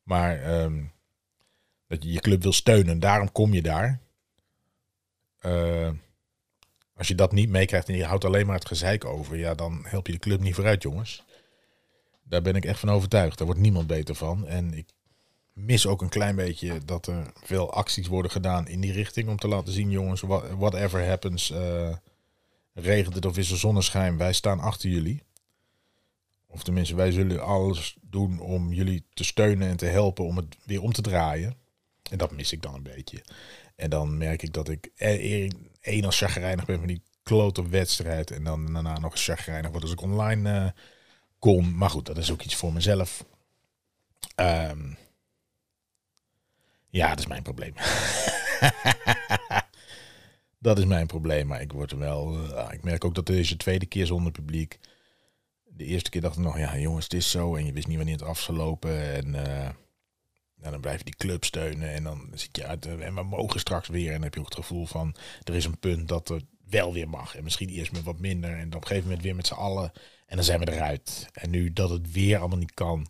Maar 0.03 0.61
um, 0.61 0.91
dat 1.87 2.03
je 2.03 2.11
je 2.11 2.19
club 2.19 2.41
wil 2.41 2.53
steunen. 2.53 2.99
Daarom 2.99 3.31
kom 3.31 3.53
je 3.53 3.61
daar. 3.61 3.99
Uh, 5.41 5.89
als 6.95 7.07
je 7.07 7.15
dat 7.15 7.31
niet 7.31 7.49
meekrijgt 7.49 7.89
en 7.89 7.95
je 7.95 8.05
houdt 8.05 8.25
alleen 8.25 8.45
maar 8.45 8.55
het 8.55 8.67
gezeik 8.67 9.05
over, 9.05 9.37
ja, 9.37 9.53
dan 9.53 9.85
help 9.85 10.07
je 10.07 10.13
de 10.13 10.19
club 10.19 10.39
niet 10.39 10.55
vooruit, 10.55 10.83
jongens. 10.83 11.23
Daar 12.23 12.41
ben 12.41 12.55
ik 12.55 12.65
echt 12.65 12.79
van 12.79 12.89
overtuigd. 12.89 13.37
Daar 13.37 13.47
wordt 13.47 13.61
niemand 13.61 13.87
beter 13.87 14.15
van. 14.15 14.47
En 14.47 14.73
ik 14.73 14.89
mis 15.53 15.87
ook 15.87 16.01
een 16.01 16.09
klein 16.09 16.35
beetje 16.35 16.85
dat 16.85 17.07
er 17.07 17.31
veel 17.43 17.73
acties 17.73 18.07
worden 18.07 18.31
gedaan 18.31 18.67
in 18.67 18.79
die 18.79 18.91
richting. 18.91 19.29
Om 19.29 19.37
te 19.37 19.47
laten 19.47 19.73
zien, 19.73 19.89
jongens, 19.89 20.21
whatever 20.57 21.07
happens, 21.07 21.51
uh, 21.51 21.95
regent 22.75 23.15
het 23.15 23.25
of 23.25 23.37
is 23.37 23.51
er 23.51 23.57
zonneschijn, 23.57 24.17
wij 24.17 24.33
staan 24.33 24.59
achter 24.59 24.89
jullie. 24.89 25.23
Of 26.47 26.63
tenminste, 26.63 26.95
wij 26.95 27.11
zullen 27.11 27.43
alles 27.43 27.97
doen 28.01 28.39
om 28.39 28.73
jullie 28.73 29.05
te 29.13 29.23
steunen 29.23 29.67
en 29.67 29.77
te 29.77 29.85
helpen 29.85 30.25
om 30.25 30.37
het 30.37 30.57
weer 30.65 30.81
om 30.81 30.93
te 30.93 31.01
draaien. 31.01 31.55
En 32.11 32.17
dat 32.17 32.31
mis 32.31 32.51
ik 32.51 32.61
dan 32.61 32.73
een 32.73 32.83
beetje. 32.83 33.23
En 33.75 33.89
dan 33.89 34.17
merk 34.17 34.41
ik 34.41 34.53
dat 34.53 34.69
ik 34.69 34.91
één 35.79 36.05
als 36.05 36.17
chagrijnig 36.17 36.65
ben 36.65 36.77
van 36.77 36.87
die 36.87 37.01
klote 37.23 37.69
wedstrijd. 37.69 38.31
En 38.31 38.43
dan 38.43 38.73
daarna 38.73 38.99
nog 38.99 39.11
eens 39.11 39.23
chagrijnig 39.23 39.71
word 39.71 39.83
als 39.83 39.91
ik 39.91 40.01
online 40.01 40.63
uh, 40.63 40.69
kom. 41.39 41.75
Maar 41.75 41.89
goed, 41.89 42.05
dat 42.05 42.17
is 42.17 42.31
ook 42.31 42.41
iets 42.41 42.55
voor 42.55 42.73
mezelf. 42.73 43.25
Um, 44.35 44.97
ja, 46.89 47.09
dat 47.09 47.19
is 47.19 47.27
mijn 47.27 47.43
probleem. 47.43 47.73
dat 50.65 50.77
is 50.77 50.85
mijn 50.85 51.07
probleem. 51.07 51.47
Maar 51.47 51.61
ik 51.61 51.71
word 51.71 51.91
wel. 51.91 52.33
Uh, 52.33 52.67
ik 52.71 52.83
merk 52.83 53.05
ook 53.05 53.15
dat 53.15 53.25
deze 53.25 53.57
tweede 53.57 53.85
keer 53.85 54.05
zonder 54.05 54.31
publiek. 54.31 54.79
De 55.63 55.85
eerste 55.85 56.09
keer 56.09 56.21
dacht 56.21 56.37
ik 56.37 56.43
nog, 56.43 56.57
ja 56.57 56.77
jongens, 56.77 57.03
het 57.03 57.13
is 57.13 57.31
zo. 57.31 57.55
En 57.55 57.65
je 57.65 57.73
wist 57.73 57.87
niet 57.87 57.97
wanneer 57.97 58.15
het 58.15 58.23
af 58.23 58.39
zou 58.39 58.57
lopen. 58.57 59.13
En 59.13 59.27
uh, 59.27 59.69
dan 60.71 60.81
blijf 60.81 60.97
je 60.97 61.03
die 61.03 61.15
club 61.15 61.43
steunen. 61.43 61.89
En 61.89 62.03
dan 62.03 62.31
zit 62.33 62.57
je 62.57 62.65
uit. 62.65 62.85
En 62.85 63.15
we 63.15 63.23
mogen 63.23 63.59
straks 63.59 63.87
weer. 63.87 64.07
En 64.07 64.13
dan 64.13 64.23
heb 64.23 64.33
je 64.33 64.39
ook 64.39 64.45
het 64.45 64.55
gevoel 64.55 64.85
van. 64.85 65.15
Er 65.43 65.55
is 65.55 65.65
een 65.65 65.79
punt 65.79 66.07
dat 66.07 66.29
er 66.29 66.41
wel 66.69 66.93
weer 66.93 67.09
mag. 67.09 67.35
En 67.35 67.43
misschien 67.43 67.69
eerst 67.69 67.91
met 67.91 68.03
wat 68.03 68.19
minder. 68.19 68.49
En 68.49 68.69
dan 68.69 68.75
op 68.75 68.81
een 68.81 68.87
gegeven 68.87 69.07
moment 69.07 69.23
weer 69.23 69.35
met 69.35 69.47
z'n 69.47 69.53
allen. 69.53 69.91
En 70.25 70.35
dan 70.35 70.45
zijn 70.45 70.59
we 70.59 70.71
eruit. 70.71 71.27
En 71.33 71.49
nu 71.49 71.73
dat 71.73 71.89
het 71.89 72.11
weer 72.11 72.37
allemaal 72.37 72.57
niet 72.57 72.73
kan. 72.73 73.07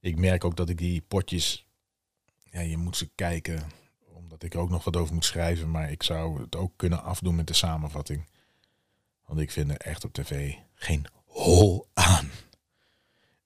Ik 0.00 0.18
merk 0.18 0.44
ook 0.44 0.56
dat 0.56 0.68
ik 0.68 0.78
die 0.78 1.00
potjes. 1.00 1.66
Ja, 2.50 2.60
je 2.60 2.76
moet 2.76 2.96
ze 2.96 3.10
kijken. 3.14 3.81
Ik 4.42 4.54
er 4.54 4.60
ook 4.60 4.70
nog 4.70 4.84
wat 4.84 4.96
over 4.96 5.14
moet 5.14 5.24
schrijven. 5.24 5.70
Maar 5.70 5.90
ik 5.90 6.02
zou 6.02 6.40
het 6.40 6.56
ook 6.56 6.72
kunnen 6.76 7.02
afdoen 7.02 7.34
met 7.34 7.46
de 7.46 7.54
samenvatting. 7.54 8.28
Want 9.26 9.40
ik 9.40 9.50
vind 9.50 9.70
er 9.70 9.76
echt 9.76 10.04
op 10.04 10.12
tv 10.12 10.54
geen 10.74 11.06
hol 11.24 11.86
aan. 11.92 12.30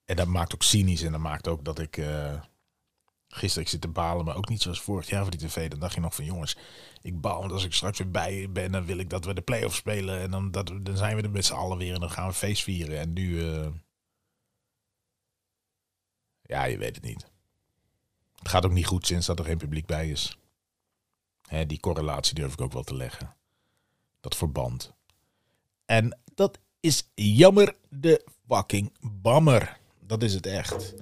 En 0.05 0.17
dat 0.17 0.27
maakt 0.27 0.55
ook 0.55 0.63
cynisch. 0.63 1.03
En 1.03 1.13
dat 1.13 1.21
maakt 1.21 1.49
ook 1.49 1.65
dat 1.65 1.79
ik. 1.79 1.97
Uh, 1.97 2.41
gisteren 3.29 3.63
ik 3.65 3.71
zit 3.71 3.81
te 3.81 3.89
balen, 3.89 4.25
maar 4.25 4.37
ook 4.37 4.49
niet 4.49 4.63
zoals 4.63 4.81
vorig 4.81 5.09
jaar 5.09 5.23
voor 5.23 5.37
die 5.37 5.49
tv. 5.49 5.71
Dan 5.71 5.79
dacht 5.79 5.95
je 5.95 6.01
nog 6.01 6.15
van 6.15 6.25
jongens, 6.25 6.57
ik 7.03 7.21
baal. 7.21 7.41
Want 7.41 7.53
als 7.53 7.65
ik 7.65 7.73
straks 7.73 7.99
weer 7.99 8.11
bij 8.11 8.51
ben, 8.51 8.73
dan 8.73 8.85
wil 8.85 8.99
ik 8.99 9.11
dat 9.11 9.25
we 9.25 9.35
de 9.35 9.41
play-offs 9.41 9.77
spelen. 9.77 10.21
En 10.21 10.31
dan, 10.31 10.51
dat, 10.51 10.73
dan 10.83 10.97
zijn 10.97 11.17
we 11.17 11.23
er 11.23 11.31
met 11.31 11.45
z'n 11.45 11.55
allen 11.55 11.79
weer. 11.79 11.95
En 11.95 12.01
dan 12.01 12.11
gaan 12.11 12.29
we 12.29 12.35
feest 12.35 12.63
vieren. 12.63 12.99
En 12.99 13.13
nu. 13.13 13.29
Uh, 13.29 13.67
ja, 16.43 16.65
je 16.65 16.79
weet 16.79 16.95
het 16.95 17.05
niet. 17.05 17.27
Het 18.39 18.49
gaat 18.49 18.65
ook 18.65 18.73
niet 18.73 18.87
goed 18.87 19.07
sinds 19.07 19.27
dat 19.27 19.39
er 19.39 19.45
geen 19.45 19.59
publiek 19.59 19.87
bij 19.87 20.11
is. 20.11 20.39
Hè, 21.47 21.67
die 21.67 21.81
correlatie 21.81 22.35
durf 22.35 22.53
ik 22.53 22.61
ook 22.61 22.73
wel 22.73 22.83
te 22.83 22.97
leggen. 22.97 23.35
Dat 24.21 24.37
verband. 24.37 24.95
En 25.85 26.19
dat 26.35 26.59
is 26.81 27.11
jammer 27.15 27.75
de 27.89 28.25
fucking 28.49 28.93
bammer. 29.01 29.79
Dat 30.01 30.23
is 30.23 30.35
het 30.35 30.47
echt. 30.47 30.95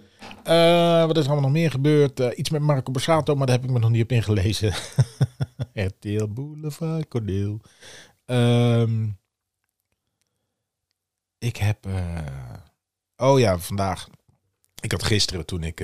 Uh, 0.48 1.06
wat 1.06 1.16
is 1.16 1.24
er 1.24 1.30
allemaal 1.30 1.50
nog 1.50 1.60
meer 1.60 1.70
gebeurd? 1.70 2.20
Uh, 2.20 2.38
iets 2.38 2.50
met 2.50 2.60
Marco 2.60 2.92
Borsato, 2.92 3.34
maar 3.34 3.46
daar 3.46 3.56
heb 3.56 3.64
ik 3.64 3.70
me 3.70 3.78
nog 3.78 3.90
niet 3.90 4.02
op 4.02 4.12
ingelezen. 4.12 4.72
RTL 5.74 6.26
Boulevard, 6.26 7.08
Corneel. 7.08 7.60
Um, 8.26 9.18
ik 11.38 11.56
heb... 11.56 11.86
Uh, 11.86 12.18
oh 13.16 13.38
ja, 13.38 13.58
vandaag. 13.58 14.08
Ik 14.80 14.92
had 14.92 15.02
gisteren 15.02 15.46
toen 15.46 15.62
ik 15.62 15.80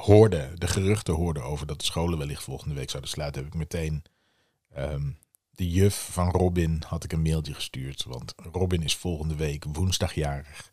hoorde, 0.00 0.50
de 0.54 0.66
geruchten 0.66 1.14
hoorde 1.14 1.40
over 1.40 1.66
dat 1.66 1.78
de 1.78 1.84
scholen 1.84 2.18
wellicht 2.18 2.42
volgende 2.42 2.74
week 2.74 2.90
zouden 2.90 3.10
sluiten, 3.10 3.42
heb 3.42 3.52
ik 3.52 3.58
meteen 3.58 4.02
um, 4.76 5.18
de 5.50 5.70
juf 5.70 6.08
van 6.12 6.30
Robin 6.30 6.82
had 6.86 7.04
ik 7.04 7.12
een 7.12 7.22
mailtje 7.22 7.54
gestuurd. 7.54 8.04
Want 8.04 8.34
Robin 8.52 8.82
is 8.82 8.96
volgende 8.96 9.34
week 9.34 9.64
woensdagjarig. 9.72 10.72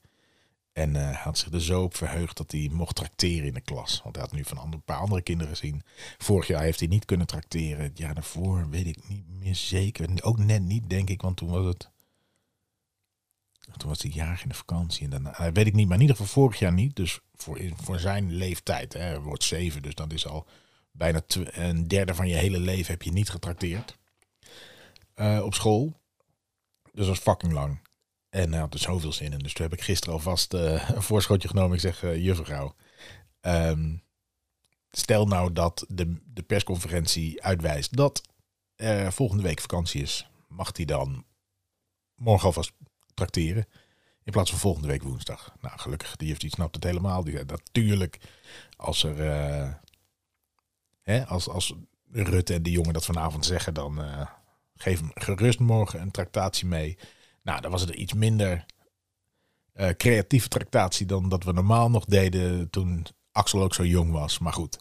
En 0.73 0.95
hij 0.95 1.13
had 1.13 1.37
zich 1.37 1.51
er 1.51 1.61
zo 1.61 1.83
op 1.83 1.95
verheugd 1.95 2.37
dat 2.37 2.51
hij 2.51 2.69
mocht 2.71 2.95
tracteren 2.95 3.47
in 3.47 3.53
de 3.53 3.61
klas. 3.61 4.01
Want 4.03 4.15
hij 4.15 4.23
had 4.23 4.33
nu 4.33 4.43
van 4.43 4.57
een 4.57 4.81
paar 4.81 4.97
andere 4.97 5.21
kinderen 5.21 5.55
gezien. 5.55 5.81
Vorig 6.17 6.47
jaar 6.47 6.61
heeft 6.61 6.79
hij 6.79 6.87
niet 6.87 7.05
kunnen 7.05 7.27
tracteren. 7.27 7.83
Het 7.83 7.97
jaar 7.97 8.13
daarvoor 8.13 8.69
weet 8.69 8.87
ik 8.87 9.09
niet 9.09 9.23
meer 9.27 9.55
zeker. 9.55 10.09
Ook 10.21 10.37
net 10.37 10.61
niet, 10.61 10.89
denk 10.89 11.09
ik, 11.09 11.21
want 11.21 11.37
toen 11.37 11.49
was 11.49 11.65
het... 11.65 11.89
Toen 13.77 13.89
was 13.89 14.01
hij 14.01 14.11
jarig 14.11 14.43
in 14.43 14.49
de 14.49 14.55
vakantie. 14.55 15.03
En 15.03 15.09
daarna, 15.09 15.51
weet 15.51 15.67
ik 15.67 15.73
niet, 15.73 15.87
maar 15.87 15.95
in 15.95 16.01
ieder 16.01 16.15
geval 16.15 16.31
vorig 16.31 16.59
jaar 16.59 16.73
niet. 16.73 16.95
Dus 16.95 17.19
voor, 17.35 17.59
voor 17.75 17.99
zijn 17.99 18.31
leeftijd, 18.33 18.93
hè, 18.93 18.99
hij 18.99 19.19
wordt 19.19 19.43
zeven. 19.43 19.81
Dus 19.81 19.95
dat 19.95 20.13
is 20.13 20.27
al 20.27 20.47
bijna 20.91 21.21
een 21.51 21.87
derde 21.87 22.15
van 22.15 22.27
je 22.27 22.35
hele 22.35 22.59
leven 22.59 22.91
heb 22.91 23.01
je 23.01 23.11
niet 23.11 23.29
getrakteerd. 23.29 23.97
Uh, 25.15 25.41
op 25.43 25.53
school. 25.53 25.99
Dus 26.83 27.05
dat 27.05 27.07
was 27.07 27.19
fucking 27.19 27.53
lang. 27.53 27.79
En 28.29 28.51
hij 28.51 28.59
had 28.59 28.73
er 28.73 28.79
zoveel 28.79 29.11
zin 29.11 29.31
in. 29.31 29.39
Dus 29.39 29.53
toen 29.53 29.65
heb 29.65 29.73
ik 29.73 29.83
gisteren 29.83 30.13
alvast 30.13 30.53
uh, 30.53 30.89
een 30.95 31.01
voorschotje 31.01 31.47
genomen. 31.47 31.75
Ik 31.75 31.81
zeg, 31.81 32.03
uh, 32.03 32.23
juffrouw, 32.23 32.75
um, 33.41 34.03
stel 34.89 35.25
nou 35.25 35.53
dat 35.53 35.85
de, 35.87 36.21
de 36.25 36.43
persconferentie 36.43 37.43
uitwijst 37.43 37.95
dat 37.95 38.21
volgende 39.09 39.43
week 39.43 39.61
vakantie 39.61 40.01
is. 40.01 40.29
Mag 40.47 40.69
hij 40.75 40.85
dan 40.85 41.25
morgen 42.15 42.45
alvast 42.45 42.71
tracteren? 43.17 43.65
In 44.23 44.31
plaats 44.31 44.49
van 44.49 44.59
volgende 44.59 44.87
week 44.87 45.03
woensdag. 45.03 45.55
Nou, 45.61 45.79
gelukkig, 45.79 46.15
die 46.15 46.27
heeft 46.27 46.41
die 46.41 46.49
snapt 46.49 46.75
het 46.75 46.83
helemaal. 46.83 47.23
Die 47.23 47.33
zei, 47.33 47.45
natuurlijk, 47.45 48.19
als 48.77 49.03
er... 49.03 49.19
Uh, 49.19 49.73
hè, 51.01 51.25
als, 51.25 51.49
als 51.49 51.73
Rutte 52.11 52.53
en 52.53 52.63
de 52.63 52.71
jongen 52.71 52.93
dat 52.93 53.05
vanavond 53.05 53.45
zeggen, 53.45 53.73
dan 53.73 54.01
geef 54.75 54.99
hem 54.99 55.11
gerust 55.13 55.59
morgen 55.59 56.01
een 56.01 56.11
tractatie 56.11 56.67
mee. 56.67 56.97
Nou, 57.41 57.61
dan 57.61 57.71
was 57.71 57.81
het 57.81 57.89
iets 57.89 58.13
minder 58.13 58.65
uh, 59.75 59.89
creatieve 59.89 60.47
tractatie 60.47 61.05
dan 61.05 61.29
dat 61.29 61.43
we 61.43 61.51
normaal 61.51 61.89
nog 61.89 62.05
deden 62.05 62.69
toen 62.69 63.05
Axel 63.31 63.61
ook 63.61 63.73
zo 63.73 63.85
jong 63.85 64.11
was. 64.11 64.39
Maar 64.39 64.53
goed, 64.53 64.79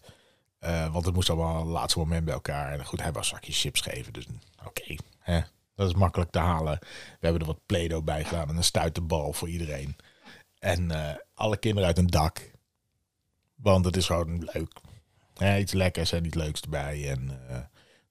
want 0.93 1.05
het 1.05 1.15
moest 1.15 1.31
allemaal 1.31 1.59
het 1.59 1.69
laatste 1.69 1.99
moment 1.99 2.25
bij 2.25 2.35
elkaar. 2.35 2.73
En 2.73 2.85
goed, 2.85 3.03
hij 3.03 3.13
was 3.13 3.29
zakjes 3.29 3.61
chips 3.61 3.81
geven. 3.81 4.13
Dus 4.13 4.27
oké, 4.65 4.99
okay, 5.23 5.47
dat 5.77 5.89
is 5.89 5.95
makkelijk 5.95 6.31
te 6.31 6.39
halen. 6.39 6.79
We 6.81 7.19
hebben 7.21 7.41
er 7.41 7.47
wat 7.47 7.67
Play-Doh 7.67 8.05
bij 8.05 8.25
gedaan 8.25 8.49
en 8.49 8.57
een 8.57 8.65
stuiterbal 8.65 9.33
voor 9.33 9.49
iedereen. 9.49 9.97
En 10.59 10.91
uh, 10.91 11.11
alle 11.35 11.57
kinderen 11.57 11.89
uit 11.89 11.99
een 11.99 12.07
dak. 12.07 12.51
Want 13.55 13.85
het 13.85 13.97
is 13.97 14.07
gewoon 14.07 14.49
leuk. 14.53 14.81
Ja, 15.35 15.59
iets 15.59 15.73
lekkers 15.73 16.13
en 16.13 16.25
iets 16.25 16.35
leuks 16.35 16.61
erbij. 16.61 17.11
En 17.11 17.41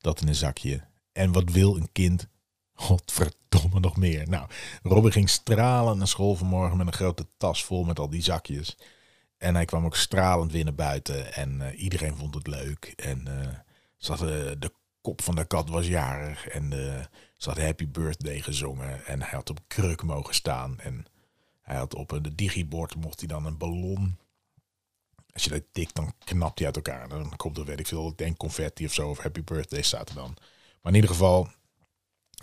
dat 0.05 0.21
in 0.21 0.27
een 0.27 0.35
zakje. 0.35 0.81
En 1.11 1.31
wat 1.31 1.51
wil 1.51 1.75
een 1.75 1.91
kind? 1.91 2.27
Godverdomme 2.73 3.79
nog 3.79 3.97
meer. 3.97 4.29
Nou, 4.29 4.49
Robin 4.83 5.11
ging 5.11 5.29
stralen 5.29 5.97
naar 5.97 6.07
school 6.07 6.35
vanmorgen 6.35 6.77
met 6.77 6.87
een 6.87 6.93
grote 6.93 7.27
tas 7.37 7.65
vol 7.65 7.83
met 7.83 7.99
al 7.99 8.09
die 8.09 8.23
zakjes. 8.23 8.77
En 9.37 9.55
hij 9.55 9.65
kwam 9.65 9.85
ook 9.85 9.95
stralend 9.95 10.51
weer 10.51 10.63
naar 10.63 10.75
buiten. 10.75 11.33
En 11.33 11.59
uh, 11.59 11.81
iedereen 11.81 12.15
vond 12.15 12.35
het 12.35 12.47
leuk. 12.47 12.93
En 12.95 13.25
uh, 13.27 13.47
zat, 13.97 14.19
de 14.19 14.71
kop 15.05 15.21
van 15.21 15.35
de 15.35 15.45
kat 15.45 15.69
was 15.69 15.87
jarig. 15.87 16.47
En 16.47 16.71
ze 17.37 17.49
had 17.49 17.57
Happy 17.57 17.87
Birthday 17.87 18.41
gezongen. 18.41 19.05
En 19.05 19.21
hij 19.21 19.31
had 19.31 19.49
op 19.49 19.59
kruk 19.67 20.03
mogen 20.03 20.33
staan. 20.33 20.79
En 20.79 21.05
hij 21.61 21.75
had 21.75 21.95
op 21.95 22.19
de 22.21 22.35
digibord 22.35 22.95
mocht 22.95 23.19
hij 23.19 23.27
dan 23.27 23.45
een 23.45 23.57
ballon. 23.57 24.17
Als 25.33 25.43
je 25.43 25.49
dat 25.49 25.63
tikt, 25.71 25.95
dan 25.95 26.13
knapt 26.23 26.57
hij 26.57 26.67
uit 26.67 26.75
elkaar. 26.75 27.09
Dan 27.09 27.35
komt 27.35 27.57
er, 27.57 27.65
weet 27.65 27.79
ik 27.79 27.87
veel, 27.87 28.15
denk 28.15 28.37
confetti 28.37 28.85
of 28.85 28.93
zo. 28.93 29.09
Of 29.09 29.19
Happy 29.19 29.43
Birthday 29.43 29.81
staat 29.81 30.09
er 30.09 30.15
dan. 30.15 30.33
Maar 30.81 30.91
in 30.91 30.95
ieder 30.95 31.09
geval, 31.09 31.47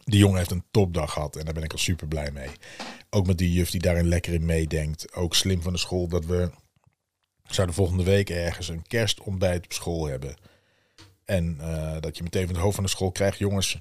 die 0.04 0.18
jongen 0.18 0.38
heeft 0.38 0.50
een 0.50 0.64
topdag 0.70 1.12
gehad 1.12 1.36
en 1.36 1.44
daar 1.44 1.54
ben 1.54 1.62
ik 1.62 1.72
al 1.72 1.78
super 1.78 2.08
blij 2.08 2.30
mee. 2.30 2.50
Ook 3.10 3.26
met 3.26 3.38
die 3.38 3.52
juf 3.52 3.70
die 3.70 3.80
daarin 3.80 4.08
lekker 4.08 4.32
in 4.32 4.44
meedenkt. 4.44 5.14
Ook 5.14 5.34
slim 5.34 5.62
van 5.62 5.72
de 5.72 5.78
school 5.78 6.08
dat 6.08 6.24
we 6.24 6.50
zouden 7.42 7.76
volgende 7.76 8.04
week 8.04 8.30
ergens 8.30 8.68
een 8.68 8.86
kerstontbijt 8.86 9.64
op 9.64 9.72
school 9.72 10.06
hebben. 10.06 10.36
En 11.24 11.56
uh, 11.60 12.00
dat 12.00 12.16
je 12.16 12.22
meteen 12.22 12.44
van 12.44 12.54
het 12.54 12.62
hoofd 12.62 12.74
van 12.74 12.84
de 12.84 12.90
school 12.90 13.12
krijgt, 13.12 13.38
jongens, 13.38 13.78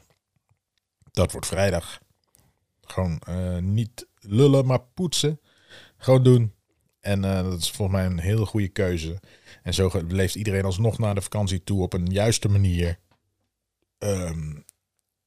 dat 1.12 1.32
wordt 1.32 1.48
vrijdag. 1.48 2.00
Gewoon 2.82 3.22
uh, 3.30 3.58
niet 3.58 4.08
lullen, 4.20 4.66
maar 4.66 4.82
poetsen. 4.82 5.40
Gewoon 5.98 6.24
doen. 6.24 6.54
En 7.00 7.24
uh, 7.24 7.44
dat 7.44 7.60
is 7.60 7.72
volgens 7.72 7.98
mij 7.98 8.06
een 8.06 8.20
hele 8.20 8.46
goede 8.46 8.68
keuze. 8.68 9.20
En 9.64 9.74
zo 9.74 9.92
leeft 10.08 10.36
iedereen 10.36 10.66
alsnog 10.66 10.98
naar 10.98 11.16
de 11.16 11.22
vakantie 11.22 11.64
toe 11.64 11.82
op 11.82 11.94
een 11.94 12.06
juiste 12.12 12.50
manier. 12.50 13.00
Um, 13.98 14.66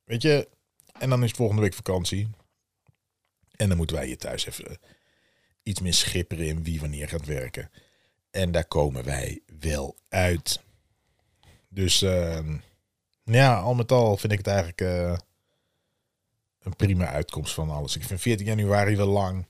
weet 0.05 0.22
je, 0.22 0.48
en 0.92 1.11
dan 1.11 1.24
is 1.24 1.31
volgende 1.31 1.62
week 1.62 1.74
vakantie. 1.74 2.29
En 3.57 3.68
dan 3.68 3.77
moeten 3.77 3.96
wij 3.96 4.07
hier 4.07 4.18
thuis 4.18 4.46
even 4.46 4.79
iets 5.62 5.81
meer 5.81 5.94
schipperen 5.94 6.46
in 6.46 6.62
wie 6.62 6.81
wanneer 6.81 7.09
gaat 7.09 7.27
werken. 7.27 7.70
En 8.31 8.53
daar 8.53 8.66
komen 8.66 9.05
wij 9.05 9.40
wel 9.59 9.96
uit. 10.09 10.62
Dus 11.74 12.02
uh, 12.02 12.38
ja, 13.24 13.58
al 13.58 13.74
met 13.74 13.92
al 13.92 14.16
vind 14.16 14.32
ik 14.32 14.38
het 14.38 14.46
eigenlijk 14.46 14.80
uh, 14.80 15.16
een 16.62 16.76
prima 16.76 17.06
uitkomst 17.06 17.54
van 17.54 17.70
alles. 17.70 17.96
Ik 17.96 18.04
vind 18.04 18.20
14 18.20 18.46
januari 18.46 18.96
wel 18.96 19.08
lang. 19.08 19.46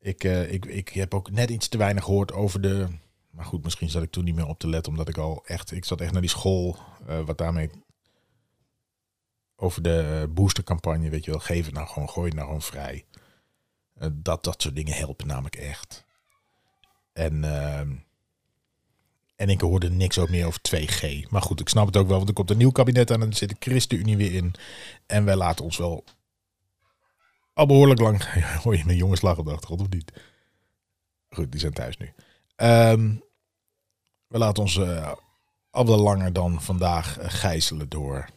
Ik, 0.00 0.24
uh, 0.24 0.52
ik, 0.52 0.64
ik 0.64 0.88
heb 0.88 1.14
ook 1.14 1.30
net 1.30 1.50
iets 1.50 1.68
te 1.68 1.78
weinig 1.78 2.04
gehoord 2.04 2.32
over 2.32 2.60
de. 2.60 2.86
Maar 3.30 3.44
goed, 3.44 3.64
misschien 3.64 3.90
zat 3.90 4.02
ik 4.02 4.10
toen 4.10 4.24
niet 4.24 4.34
meer 4.34 4.46
op 4.46 4.58
te 4.58 4.68
letten, 4.68 4.92
omdat 4.92 5.08
ik 5.08 5.16
al 5.16 5.42
echt. 5.46 5.72
Ik 5.72 5.84
zat 5.84 6.00
echt 6.00 6.12
naar 6.12 6.20
die 6.20 6.30
school. 6.30 6.78
Uh, 7.08 7.20
wat 7.20 7.38
daarmee 7.38 7.70
over 9.56 9.82
de 9.82 10.28
boostercampagne, 10.30 11.10
weet 11.10 11.24
je 11.24 11.30
wel, 11.30 11.40
geef 11.40 11.64
het 11.64 11.74
nou 11.74 11.86
gewoon, 11.86 12.08
gooi 12.10 12.26
het 12.26 12.34
nou 12.34 12.46
gewoon 12.46 12.62
vrij. 12.62 13.04
Dat, 14.12 14.44
dat 14.44 14.62
soort 14.62 14.74
dingen 14.74 14.94
helpen 14.94 15.26
namelijk 15.26 15.56
echt. 15.56 16.04
En, 17.12 17.42
uh, 17.42 17.80
en 19.38 19.48
ik 19.48 19.60
hoorde 19.60 19.90
niks 19.90 20.18
ook 20.18 20.28
meer 20.28 20.46
over 20.46 20.60
2G. 20.60 21.28
Maar 21.30 21.42
goed, 21.42 21.60
ik 21.60 21.68
snap 21.68 21.86
het 21.86 21.96
ook 21.96 22.06
wel, 22.06 22.16
want 22.16 22.28
er 22.28 22.34
komt 22.34 22.50
een 22.50 22.56
nieuw 22.56 22.70
kabinet 22.70 23.10
aan 23.10 23.22
en 23.22 23.28
er 23.28 23.36
zit 23.36 23.48
de 23.48 23.56
ChristenUnie 23.58 24.16
weer 24.16 24.34
in. 24.34 24.54
En 25.06 25.24
wij 25.24 25.36
laten 25.36 25.64
ons 25.64 25.76
wel 25.76 26.04
al 27.52 27.66
behoorlijk 27.66 28.00
lang... 28.00 28.22
Hoor 28.62 28.76
je 28.76 28.84
mijn 28.84 28.96
jongens 28.96 29.20
lachen 29.20 29.38
op 29.38 29.44
de 29.44 29.52
achtergrond 29.52 29.80
of 29.80 29.88
niet? 29.88 30.12
Goed, 31.28 31.50
die 31.50 31.60
zijn 31.60 31.72
thuis 31.72 31.96
nu. 31.96 32.12
Um, 32.56 33.22
we 34.26 34.38
laten 34.38 34.62
ons 34.62 34.76
uh, 34.76 35.12
al 35.70 35.86
wel 35.86 35.98
langer 35.98 36.32
dan 36.32 36.62
vandaag 36.62 37.18
uh, 37.18 37.24
gijzelen 37.28 37.88
door 37.88 38.28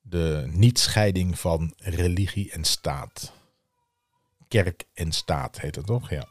de 0.00 0.48
niet-scheiding 0.50 1.38
van 1.38 1.72
religie 1.76 2.52
en 2.52 2.64
staat. 2.64 3.32
Kerk 4.48 4.84
en 4.94 5.12
staat 5.12 5.60
heet 5.60 5.74
het 5.74 5.86
toch? 5.86 6.10
Ja. 6.10 6.28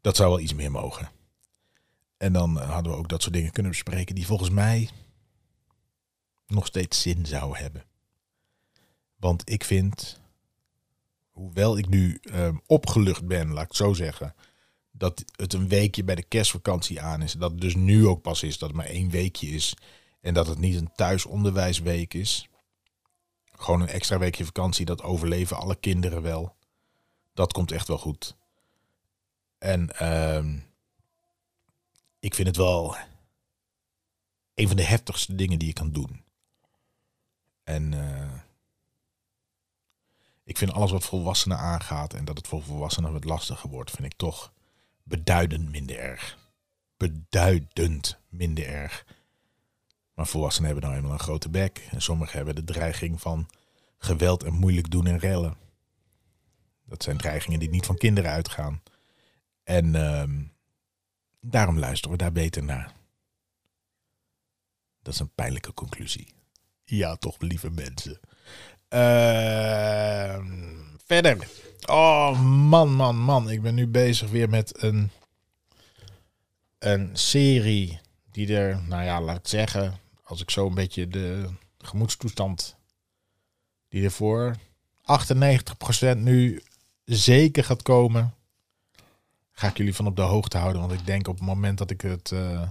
Dat 0.00 0.16
zou 0.16 0.28
wel 0.30 0.40
iets 0.40 0.54
meer 0.54 0.70
mogen. 0.70 1.18
En 2.20 2.32
dan 2.32 2.56
hadden 2.56 2.92
we 2.92 2.98
ook 2.98 3.08
dat 3.08 3.22
soort 3.22 3.34
dingen 3.34 3.52
kunnen 3.52 3.72
bespreken 3.72 4.14
die 4.14 4.26
volgens 4.26 4.50
mij 4.50 4.90
nog 6.46 6.66
steeds 6.66 7.02
zin 7.02 7.26
zouden 7.26 7.62
hebben. 7.62 7.84
Want 9.16 9.50
ik 9.50 9.64
vind, 9.64 10.20
hoewel 11.30 11.78
ik 11.78 11.88
nu 11.88 12.18
ehm, 12.22 12.56
opgelucht 12.66 13.26
ben, 13.26 13.52
laat 13.52 13.62
ik 13.62 13.68
het 13.68 13.76
zo 13.76 13.92
zeggen, 13.92 14.34
dat 14.90 15.24
het 15.36 15.52
een 15.52 15.68
weekje 15.68 16.04
bij 16.04 16.14
de 16.14 16.22
kerstvakantie 16.22 17.00
aan 17.00 17.22
is. 17.22 17.32
Dat 17.32 17.50
het 17.50 17.60
dus 17.60 17.74
nu 17.74 18.06
ook 18.06 18.22
pas 18.22 18.42
is, 18.42 18.58
dat 18.58 18.68
het 18.68 18.78
maar 18.78 18.86
één 18.86 19.10
weekje 19.10 19.46
is. 19.48 19.76
En 20.20 20.34
dat 20.34 20.46
het 20.46 20.58
niet 20.58 20.76
een 20.76 20.92
thuisonderwijsweek 20.94 22.14
is. 22.14 22.48
Gewoon 23.52 23.80
een 23.80 23.88
extra 23.88 24.18
weekje 24.18 24.44
vakantie, 24.44 24.84
dat 24.84 25.02
overleven 25.02 25.56
alle 25.56 25.76
kinderen 25.76 26.22
wel. 26.22 26.56
Dat 27.34 27.52
komt 27.52 27.72
echt 27.72 27.88
wel 27.88 27.98
goed. 27.98 28.36
En 29.58 29.96
ehm, 29.96 30.58
ik 32.20 32.34
vind 32.34 32.48
het 32.48 32.56
wel 32.56 32.96
een 34.54 34.66
van 34.66 34.76
de 34.76 34.84
heftigste 34.84 35.34
dingen 35.34 35.58
die 35.58 35.68
je 35.68 35.74
kan 35.74 35.92
doen. 35.92 36.24
En 37.64 37.92
uh, 37.92 38.32
ik 40.44 40.58
vind 40.58 40.72
alles 40.72 40.90
wat 40.90 41.04
volwassenen 41.04 41.58
aangaat 41.58 42.14
en 42.14 42.24
dat 42.24 42.36
het 42.36 42.48
voor 42.48 42.62
volwassenen 42.62 43.12
wat 43.12 43.24
lastiger 43.24 43.70
wordt, 43.70 43.90
vind 43.90 44.12
ik 44.12 44.18
toch 44.18 44.52
beduidend 45.02 45.70
minder 45.70 45.98
erg. 45.98 46.38
Beduidend 46.96 48.18
minder 48.28 48.66
erg. 48.66 49.06
Maar 50.14 50.26
volwassenen 50.26 50.70
hebben 50.70 50.88
nou 50.88 51.00
eenmaal 51.00 51.18
een 51.18 51.24
grote 51.24 51.48
bek. 51.48 51.88
En 51.90 52.02
sommigen 52.02 52.36
hebben 52.36 52.54
de 52.54 52.64
dreiging 52.64 53.20
van 53.20 53.48
geweld 53.98 54.42
en 54.42 54.52
moeilijk 54.52 54.90
doen 54.90 55.06
en 55.06 55.18
rellen. 55.18 55.56
Dat 56.84 57.02
zijn 57.02 57.16
dreigingen 57.16 57.58
die 57.58 57.70
niet 57.70 57.86
van 57.86 57.96
kinderen 57.96 58.30
uitgaan. 58.30 58.82
En 59.62 59.94
uh, 59.94 60.24
daarom 61.40 61.78
luisteren 61.78 62.16
we 62.16 62.22
daar 62.22 62.32
beter 62.32 62.64
naar. 62.64 62.92
Dat 65.02 65.14
is 65.14 65.20
een 65.20 65.34
pijnlijke 65.34 65.74
conclusie. 65.74 66.34
Ja, 66.84 67.16
toch, 67.16 67.36
lieve 67.38 67.70
mensen. 67.70 68.20
Uh, 68.88 70.44
verder. 71.04 71.48
Oh, 71.86 72.40
man, 72.42 72.92
man, 72.92 73.16
man. 73.16 73.50
Ik 73.50 73.62
ben 73.62 73.74
nu 73.74 73.86
bezig 73.86 74.30
weer 74.30 74.48
met 74.48 74.82
een, 74.82 75.10
een 76.78 77.10
serie 77.16 78.00
die 78.30 78.56
er, 78.56 78.82
nou 78.82 79.04
ja, 79.04 79.20
laat 79.20 79.38
ik 79.38 79.48
zeggen, 79.48 79.98
als 80.22 80.40
ik 80.40 80.50
zo 80.50 80.66
een 80.66 80.74
beetje 80.74 81.08
de 81.08 81.48
gemoedstoestand 81.78 82.76
die 83.88 84.04
er 84.04 84.10
voor 84.10 84.56
98% 86.14 86.16
nu 86.16 86.62
zeker 87.04 87.64
gaat 87.64 87.82
komen, 87.82 88.34
ga 89.60 89.68
ik 89.68 89.76
jullie 89.76 89.94
van 89.94 90.06
op 90.06 90.16
de 90.16 90.22
hoogte 90.22 90.58
houden. 90.58 90.80
Want 90.80 90.92
ik 90.92 91.06
denk 91.06 91.28
op 91.28 91.34
het 91.34 91.44
moment 91.46 91.78
dat 91.78 91.90
ik 91.90 92.00
het, 92.00 92.30
uh, 92.30 92.70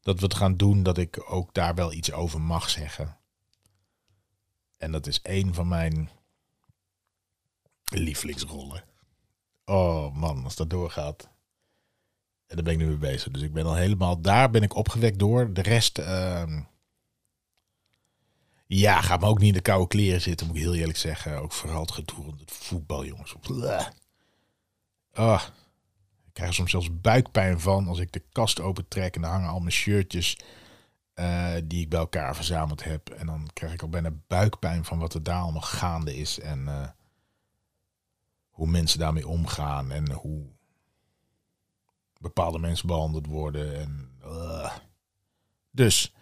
dat 0.00 0.18
we 0.18 0.24
het 0.24 0.34
gaan 0.34 0.56
doen, 0.56 0.82
dat 0.82 0.98
ik 0.98 1.32
ook 1.32 1.54
daar 1.54 1.74
wel 1.74 1.92
iets 1.92 2.12
over 2.12 2.40
mag 2.40 2.70
zeggen. 2.70 3.18
En 4.78 4.92
dat 4.92 5.06
is 5.06 5.20
een 5.22 5.54
van 5.54 5.68
mijn 5.68 6.10
lievelingsrollen. 7.84 8.84
Oh 9.64 10.14
man, 10.14 10.44
als 10.44 10.56
dat 10.56 10.70
doorgaat. 10.70 11.28
En 12.46 12.56
daar 12.56 12.64
ben 12.64 12.72
ik 12.72 12.78
nu 12.78 12.86
mee 12.86 12.96
bezig. 12.96 13.32
Dus 13.32 13.42
ik 13.42 13.52
ben 13.52 13.66
al 13.66 13.74
helemaal, 13.74 14.20
daar 14.20 14.50
ben 14.50 14.62
ik 14.62 14.74
opgewekt 14.74 15.18
door. 15.18 15.52
De 15.52 15.62
rest, 15.62 15.98
uh, 15.98 16.60
ja, 18.66 19.00
gaat 19.00 19.20
me 19.20 19.26
ook 19.26 19.38
niet 19.38 19.48
in 19.48 19.54
de 19.54 19.60
koude 19.60 19.86
kleren 19.86 20.20
zitten, 20.20 20.46
moet 20.46 20.56
ik 20.56 20.62
heel 20.62 20.74
eerlijk 20.74 20.98
zeggen. 20.98 21.38
Ook 21.38 21.52
vooral 21.52 21.80
het 21.80 21.90
gedoe 21.90 22.24
rond 22.24 22.40
het 22.40 22.50
voetbal, 22.50 23.04
jongens. 23.04 23.34
Ik 25.12 25.59
krijg 26.40 26.58
er 26.58 26.66
soms 26.66 26.70
zelfs 26.70 27.00
buikpijn 27.00 27.60
van 27.60 27.88
als 27.88 27.98
ik 27.98 28.12
de 28.12 28.22
kast 28.32 28.60
opentrek 28.60 29.14
en 29.14 29.22
dan 29.22 29.30
hangen 29.30 29.48
al 29.48 29.58
mijn 29.58 29.72
shirtjes 29.72 30.38
uh, 31.14 31.54
die 31.64 31.80
ik 31.80 31.88
bij 31.88 31.98
elkaar 31.98 32.36
verzameld 32.36 32.84
heb. 32.84 33.08
En 33.08 33.26
dan 33.26 33.50
krijg 33.52 33.72
ik 33.72 33.82
al 33.82 33.88
bijna 33.88 34.10
buikpijn 34.26 34.84
van 34.84 34.98
wat 34.98 35.14
er 35.14 35.22
daar 35.22 35.40
allemaal 35.40 35.62
gaande 35.62 36.16
is. 36.16 36.38
En 36.38 36.60
uh, 36.60 36.88
hoe 38.50 38.66
mensen 38.66 38.98
daarmee 38.98 39.28
omgaan. 39.28 39.92
En 39.92 40.12
hoe 40.12 40.46
bepaalde 42.20 42.58
mensen 42.58 42.86
behandeld 42.86 43.26
worden. 43.26 43.80
En, 43.80 44.10
uh. 44.24 44.76
Dus 45.70 46.14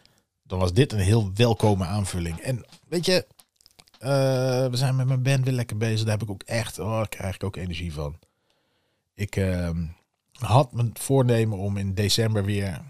dan 0.42 0.59
was 0.59 0.72
dit 0.72 0.92
een 0.92 0.98
heel 0.98 1.31
welkome 1.35 1.85
aanvulling. 1.85 2.38
En 2.38 2.64
weet 2.88 3.07
je, 3.07 3.26
we 4.70 4.76
zijn 4.76 4.96
met 4.96 5.07
mijn 5.07 5.22
band 5.22 5.44
weer 5.44 5.54
lekker 5.54 5.76
bezig. 5.76 6.00
Daar 6.00 6.18
heb 6.18 6.22
ik 6.22 6.31
ook 6.31 6.42
echt, 6.42 6.78
oh, 6.78 6.90
daar 6.90 7.09
krijg 7.09 7.35
ik 7.35 7.44
ook 7.44 7.57
energie 7.57 7.92
van. 7.92 8.18
Ik 9.14 9.37
ehm, 9.37 9.85
had 10.38 10.72
mijn 10.72 10.90
voornemen 10.94 11.59
om 11.59 11.77
in 11.77 11.94
december 11.94 12.44
weer 12.44 12.83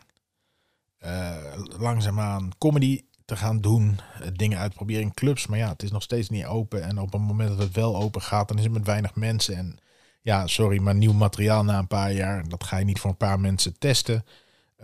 uh, 1.00 1.36
langzaamaan 1.78 2.50
comedy 2.58 3.02
te 3.24 3.36
gaan 3.36 3.60
doen. 3.60 4.00
Uh, 4.20 4.28
dingen 4.32 4.58
uitproberen 4.58 5.02
in 5.02 5.14
clubs. 5.14 5.46
Maar 5.46 5.58
ja, 5.58 5.68
het 5.68 5.82
is 5.82 5.90
nog 5.90 6.02
steeds 6.02 6.28
niet 6.28 6.44
open. 6.44 6.82
En 6.82 6.98
op 6.98 7.12
het 7.12 7.22
moment 7.22 7.48
dat 7.48 7.58
het 7.58 7.74
wel 7.74 7.96
open 7.96 8.22
gaat, 8.22 8.48
dan 8.48 8.56
is 8.56 8.64
het 8.64 8.72
met 8.72 8.86
weinig 8.86 9.14
mensen. 9.14 9.56
En 9.56 9.78
ja, 10.22 10.46
sorry, 10.46 10.78
maar 10.78 10.94
nieuw 10.94 11.12
materiaal 11.12 11.64
na 11.64 11.78
een 11.78 11.86
paar 11.86 12.12
jaar, 12.12 12.48
dat 12.48 12.64
ga 12.64 12.76
je 12.76 12.84
niet 12.84 13.00
voor 13.00 13.10
een 13.10 13.16
paar 13.16 13.40
mensen 13.40 13.78
testen. 13.78 14.24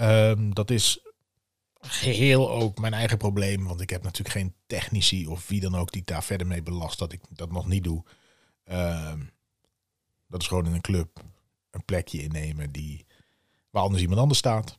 Um, 0.01 0.55
dat 0.55 0.71
is 0.71 1.01
geheel 1.81 2.51
ook 2.51 2.79
mijn 2.79 2.95
eigen 2.95 3.19
probleem. 3.19 3.65
Want 3.65 3.81
ik 3.81 3.91
heb 3.91 4.03
natuurlijk 4.03 4.37
geen 4.37 4.55
technici 4.67 5.27
of 5.27 5.49
wie 5.49 5.61
dan 5.61 5.75
ook 5.75 5.93
die 5.93 6.03
daar 6.05 6.25
verder 6.25 6.47
mee 6.47 6.63
belast 6.63 6.99
dat 6.99 7.13
ik 7.13 7.21
dat 7.29 7.53
nog 7.53 7.67
niet 7.67 7.85
doe. 7.85 8.05
Um, 8.65 9.31
dat 10.27 10.41
is 10.41 10.49
gewoon 10.49 10.67
in 10.67 10.73
een 10.73 10.81
club 10.81 11.23
een 11.75 11.85
plekje 11.85 12.23
innemen 12.23 12.73
die, 12.73 13.07
waar 13.71 13.83
anders 13.83 14.03
iemand 14.03 14.21
anders 14.21 14.39
staat. 14.39 14.79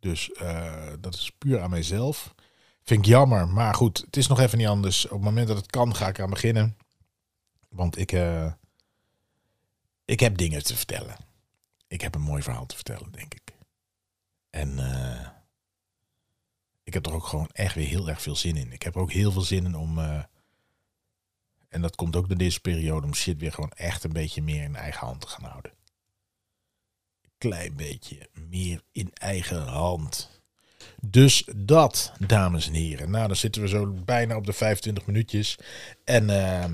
Dus 0.00 0.30
uh, 0.42 0.92
dat 1.00 1.14
is 1.14 1.32
puur 1.38 1.60
aan 1.60 1.70
mijzelf. 1.70 2.34
Vind 2.82 3.00
ik 3.00 3.06
jammer, 3.06 3.48
maar 3.48 3.74
goed, 3.74 3.98
het 3.98 4.16
is 4.16 4.26
nog 4.26 4.40
even 4.40 4.58
niet 4.58 4.66
anders. 4.66 5.04
Op 5.04 5.10
het 5.10 5.20
moment 5.20 5.48
dat 5.48 5.56
het 5.56 5.70
kan, 5.70 5.94
ga 5.94 6.08
ik 6.08 6.20
aan 6.20 6.30
beginnen. 6.30 6.76
Want 7.68 7.98
ik, 7.98 8.12
uh, 8.12 8.52
ik 10.04 10.20
heb 10.20 10.36
dingen 10.36 10.64
te 10.64 10.76
vertellen. 10.76 11.16
Ik 11.86 12.00
heb 12.00 12.14
een 12.14 12.20
mooi 12.20 12.42
verhaal 12.42 12.66
te 12.66 12.74
vertellen, 12.74 13.12
denk 13.12 13.34
ik. 13.34 13.56
En 14.50 14.78
uh, 14.78 15.28
ik 16.82 16.94
heb 16.94 17.06
er 17.06 17.14
ook 17.14 17.26
gewoon 17.26 17.48
echt 17.52 17.74
weer 17.74 17.88
heel 17.88 18.08
erg 18.08 18.22
veel 18.22 18.36
zin 18.36 18.56
in. 18.56 18.72
Ik 18.72 18.82
heb 18.82 18.94
er 18.94 19.00
ook 19.00 19.12
heel 19.12 19.32
veel 19.32 19.42
zin 19.42 19.64
in 19.64 19.74
om. 19.74 19.98
en 21.68 21.80
dat 21.80 21.96
komt 21.96 22.16
ook 22.16 22.28
door 22.28 22.38
deze 22.38 22.60
periode 22.60 23.06
om 23.06 23.14
shit 23.14 23.40
weer 23.40 23.52
gewoon 23.52 23.72
echt 23.72 24.04
een 24.04 24.12
beetje 24.12 24.42
meer 24.42 24.62
in 24.62 24.76
eigen 24.76 25.06
hand 25.06 25.20
te 25.20 25.26
gaan 25.26 25.44
houden 25.44 25.72
klein 27.38 27.76
beetje 27.76 28.28
meer 28.48 28.80
in 28.92 29.10
eigen 29.12 29.62
hand. 29.62 30.34
Dus 31.00 31.48
dat, 31.56 32.12
dames 32.26 32.66
en 32.66 32.74
heren. 32.74 33.10
Nou, 33.10 33.26
dan 33.26 33.36
zitten 33.36 33.62
we 33.62 33.68
zo 33.68 33.86
bijna 34.04 34.36
op 34.36 34.46
de 34.46 34.52
25 34.52 35.06
minuutjes. 35.06 35.58
En 36.04 36.24
uh, 36.24 36.64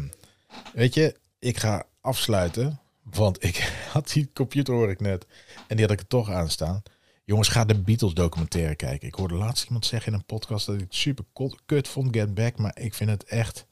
weet 0.72 0.94
je, 0.94 1.16
ik 1.38 1.58
ga 1.58 1.86
afsluiten. 2.00 2.80
Want 3.02 3.44
ik 3.44 3.56
had 3.92 4.12
die 4.12 4.30
computer, 4.34 4.74
hoor 4.74 4.90
ik 4.90 5.00
net. 5.00 5.26
En 5.66 5.76
die 5.76 5.84
had 5.84 5.94
ik 5.94 6.00
er 6.00 6.06
toch 6.06 6.30
aan 6.30 6.50
staan. 6.50 6.82
Jongens, 7.24 7.48
ga 7.48 7.64
de 7.64 7.80
Beatles 7.80 8.14
documentaire 8.14 8.74
kijken. 8.74 9.08
Ik 9.08 9.14
hoorde 9.14 9.34
laatst 9.34 9.64
iemand 9.64 9.86
zeggen 9.86 10.12
in 10.12 10.18
een 10.18 10.24
podcast 10.24 10.66
dat 10.66 10.74
ik 10.74 10.80
het 10.80 10.94
super 10.94 11.24
kut 11.66 11.88
vond, 11.88 12.16
Get 12.16 12.34
Back. 12.34 12.58
Maar 12.58 12.78
ik 12.78 12.94
vind 12.94 13.10
het 13.10 13.24
echt... 13.24 13.66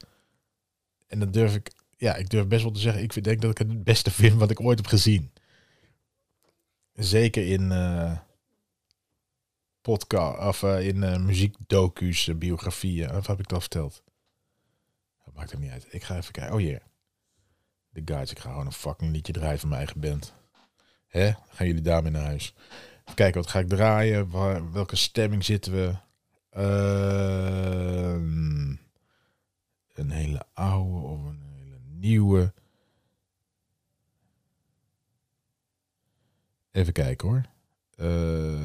En 1.07 1.19
dat 1.19 1.33
durf 1.33 1.55
ik... 1.55 1.71
Ja, 1.97 2.15
ik 2.15 2.29
durf 2.29 2.47
best 2.47 2.63
wel 2.63 2.71
te 2.71 2.79
zeggen. 2.79 3.03
Ik 3.03 3.23
denk 3.23 3.41
dat 3.41 3.51
ik 3.51 3.57
het 3.57 3.67
het 3.67 3.83
beste 3.83 4.11
vind 4.21 4.39
wat 4.39 4.51
ik 4.51 4.61
ooit 4.61 4.77
heb 4.77 4.87
gezien. 4.87 5.31
Zeker 6.99 7.47
in 7.47 7.71
uh, 7.71 8.17
podcast 9.81 10.39
of 10.39 10.61
uh, 10.61 10.87
in 10.87 10.95
uh, 10.95 11.17
muziekdocu's, 11.17 12.37
biografieën. 12.37 13.15
Of 13.15 13.27
heb 13.27 13.39
ik 13.39 13.47
dat 13.47 13.59
verteld? 13.59 14.03
Dat 15.25 15.33
maakt 15.33 15.51
er 15.51 15.59
niet 15.59 15.71
uit. 15.71 15.87
Ik 15.89 16.03
ga 16.03 16.17
even 16.17 16.31
kijken. 16.31 16.53
Oh 16.53 16.61
yeah. 16.61 16.81
De 17.89 18.01
guys, 18.05 18.31
ik 18.31 18.39
ga 18.39 18.49
gewoon 18.49 18.65
een 18.65 18.71
fucking 18.71 19.11
liedje 19.11 19.33
draaien 19.33 19.59
van 19.59 19.69
mijn 19.69 19.81
eigen 19.81 20.01
band. 20.01 20.33
Hè? 21.07 21.31
Gaan 21.49 21.67
jullie 21.67 21.81
daarmee 21.81 22.11
naar 22.11 22.25
huis? 22.25 22.53
Kijken, 23.15 23.41
wat 23.41 23.49
ga 23.49 23.59
ik 23.59 23.67
draaien? 23.69 24.31
Welke 24.71 24.95
stemming 24.95 25.45
zitten 25.45 25.71
we? 25.71 25.95
Uh, 26.57 28.13
een 29.93 30.11
hele 30.11 30.45
oude 30.53 31.07
of 31.07 31.23
een 31.25 31.41
hele 31.55 31.79
nieuwe. 31.81 32.53
Even 36.79 36.93
kijken 36.93 37.27
hoor. 37.27 37.43
Uh, 37.97 38.59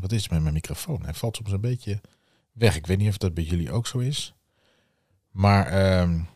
wat 0.00 0.12
is 0.12 0.24
er 0.24 0.32
met 0.32 0.42
mijn 0.42 0.54
microfoon? 0.54 1.02
Hij 1.02 1.14
valt 1.14 1.36
soms 1.36 1.52
een 1.52 1.60
beetje 1.60 2.00
weg. 2.52 2.76
Ik 2.76 2.86
weet 2.86 2.98
niet 2.98 3.08
of 3.08 3.16
dat 3.16 3.34
bij 3.34 3.44
jullie 3.44 3.72
ook 3.72 3.86
zo 3.86 3.98
is. 3.98 4.34
Maar 5.30 6.00
um, 6.00 6.26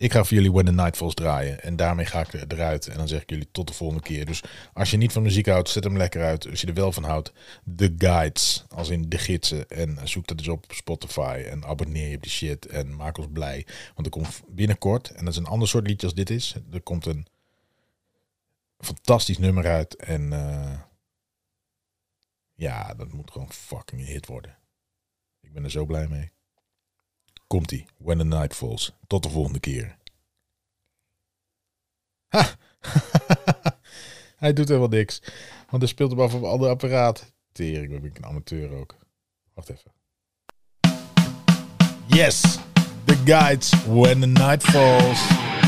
ik 0.00 0.12
ga 0.12 0.24
voor 0.24 0.36
jullie 0.36 0.52
When 0.52 0.64
the 0.64 0.72
Night 0.72 0.96
Falls 0.96 1.14
draaien. 1.14 1.62
En 1.62 1.76
daarmee 1.76 2.06
ga 2.06 2.20
ik 2.20 2.52
eruit. 2.52 2.86
En 2.86 2.96
dan 2.96 3.08
zeg 3.08 3.22
ik 3.22 3.30
jullie 3.30 3.48
tot 3.52 3.68
de 3.68 3.74
volgende 3.74 4.02
keer. 4.02 4.26
Dus 4.26 4.42
als 4.72 4.90
je 4.90 4.96
niet 4.96 5.12
van 5.12 5.22
muziek 5.22 5.46
houdt, 5.46 5.68
zet 5.68 5.84
hem 5.84 5.96
lekker 5.96 6.24
uit. 6.24 6.50
Als 6.50 6.60
je 6.60 6.66
er 6.66 6.74
wel 6.74 6.92
van 6.92 7.04
houdt, 7.04 7.32
The 7.76 7.94
Guides. 7.98 8.64
Als 8.68 8.88
in 8.88 9.08
de 9.08 9.18
gidsen. 9.18 9.68
En 9.68 9.98
zoek 10.04 10.26
dat 10.26 10.38
eens 10.38 10.48
op 10.48 10.64
Spotify. 10.68 11.42
En 11.50 11.64
abonneer 11.64 12.08
je 12.08 12.16
op 12.16 12.22
die 12.22 12.30
shit. 12.30 12.66
En 12.66 12.96
maak 12.96 13.18
ons 13.18 13.26
blij. 13.32 13.66
Want 13.94 14.06
er 14.06 14.12
komt 14.12 14.42
binnenkort, 14.48 15.10
en 15.10 15.24
dat 15.24 15.32
is 15.32 15.38
een 15.38 15.46
ander 15.46 15.68
soort 15.68 15.86
liedje 15.86 16.06
als 16.06 16.16
dit 16.16 16.30
is. 16.30 16.54
Er 16.72 16.82
komt 16.82 17.06
een 17.06 17.26
fantastisch 18.78 19.38
nummer 19.38 19.66
uit. 19.66 19.96
En 19.96 20.32
eh, 20.32 20.78
ja, 22.54 22.94
dat 22.94 23.12
moet 23.12 23.30
gewoon 23.30 23.52
fucking 23.52 24.06
hit 24.06 24.26
worden. 24.26 24.58
Ik 25.40 25.52
ben 25.52 25.64
er 25.64 25.70
zo 25.70 25.84
blij 25.84 26.08
mee. 26.08 26.30
Komt-ie. 27.50 27.86
When 27.96 28.18
the 28.18 28.24
Night 28.24 28.54
Falls. 28.54 28.92
Tot 29.06 29.22
de 29.22 29.30
volgende 29.30 29.60
keer. 29.60 29.96
Hij 34.36 34.52
doet 34.52 34.68
helemaal 34.68 34.88
niks. 34.88 35.22
Want 35.68 35.82
hij 35.82 35.86
speelt 35.86 36.10
hem 36.10 36.20
af 36.20 36.34
op 36.34 36.42
een 36.42 36.48
ander 36.48 36.68
apparaat. 36.68 37.32
Tering, 37.52 37.88
ben 37.88 38.04
ik 38.04 38.16
een 38.16 38.26
amateur 38.26 38.72
ook. 38.72 38.96
Wacht 39.54 39.68
even. 39.68 39.92
Yes! 42.06 42.58
The 43.04 43.16
Guides 43.24 43.86
When 43.86 44.20
the 44.20 44.26
Night 44.26 44.62
Falls. 44.62 45.59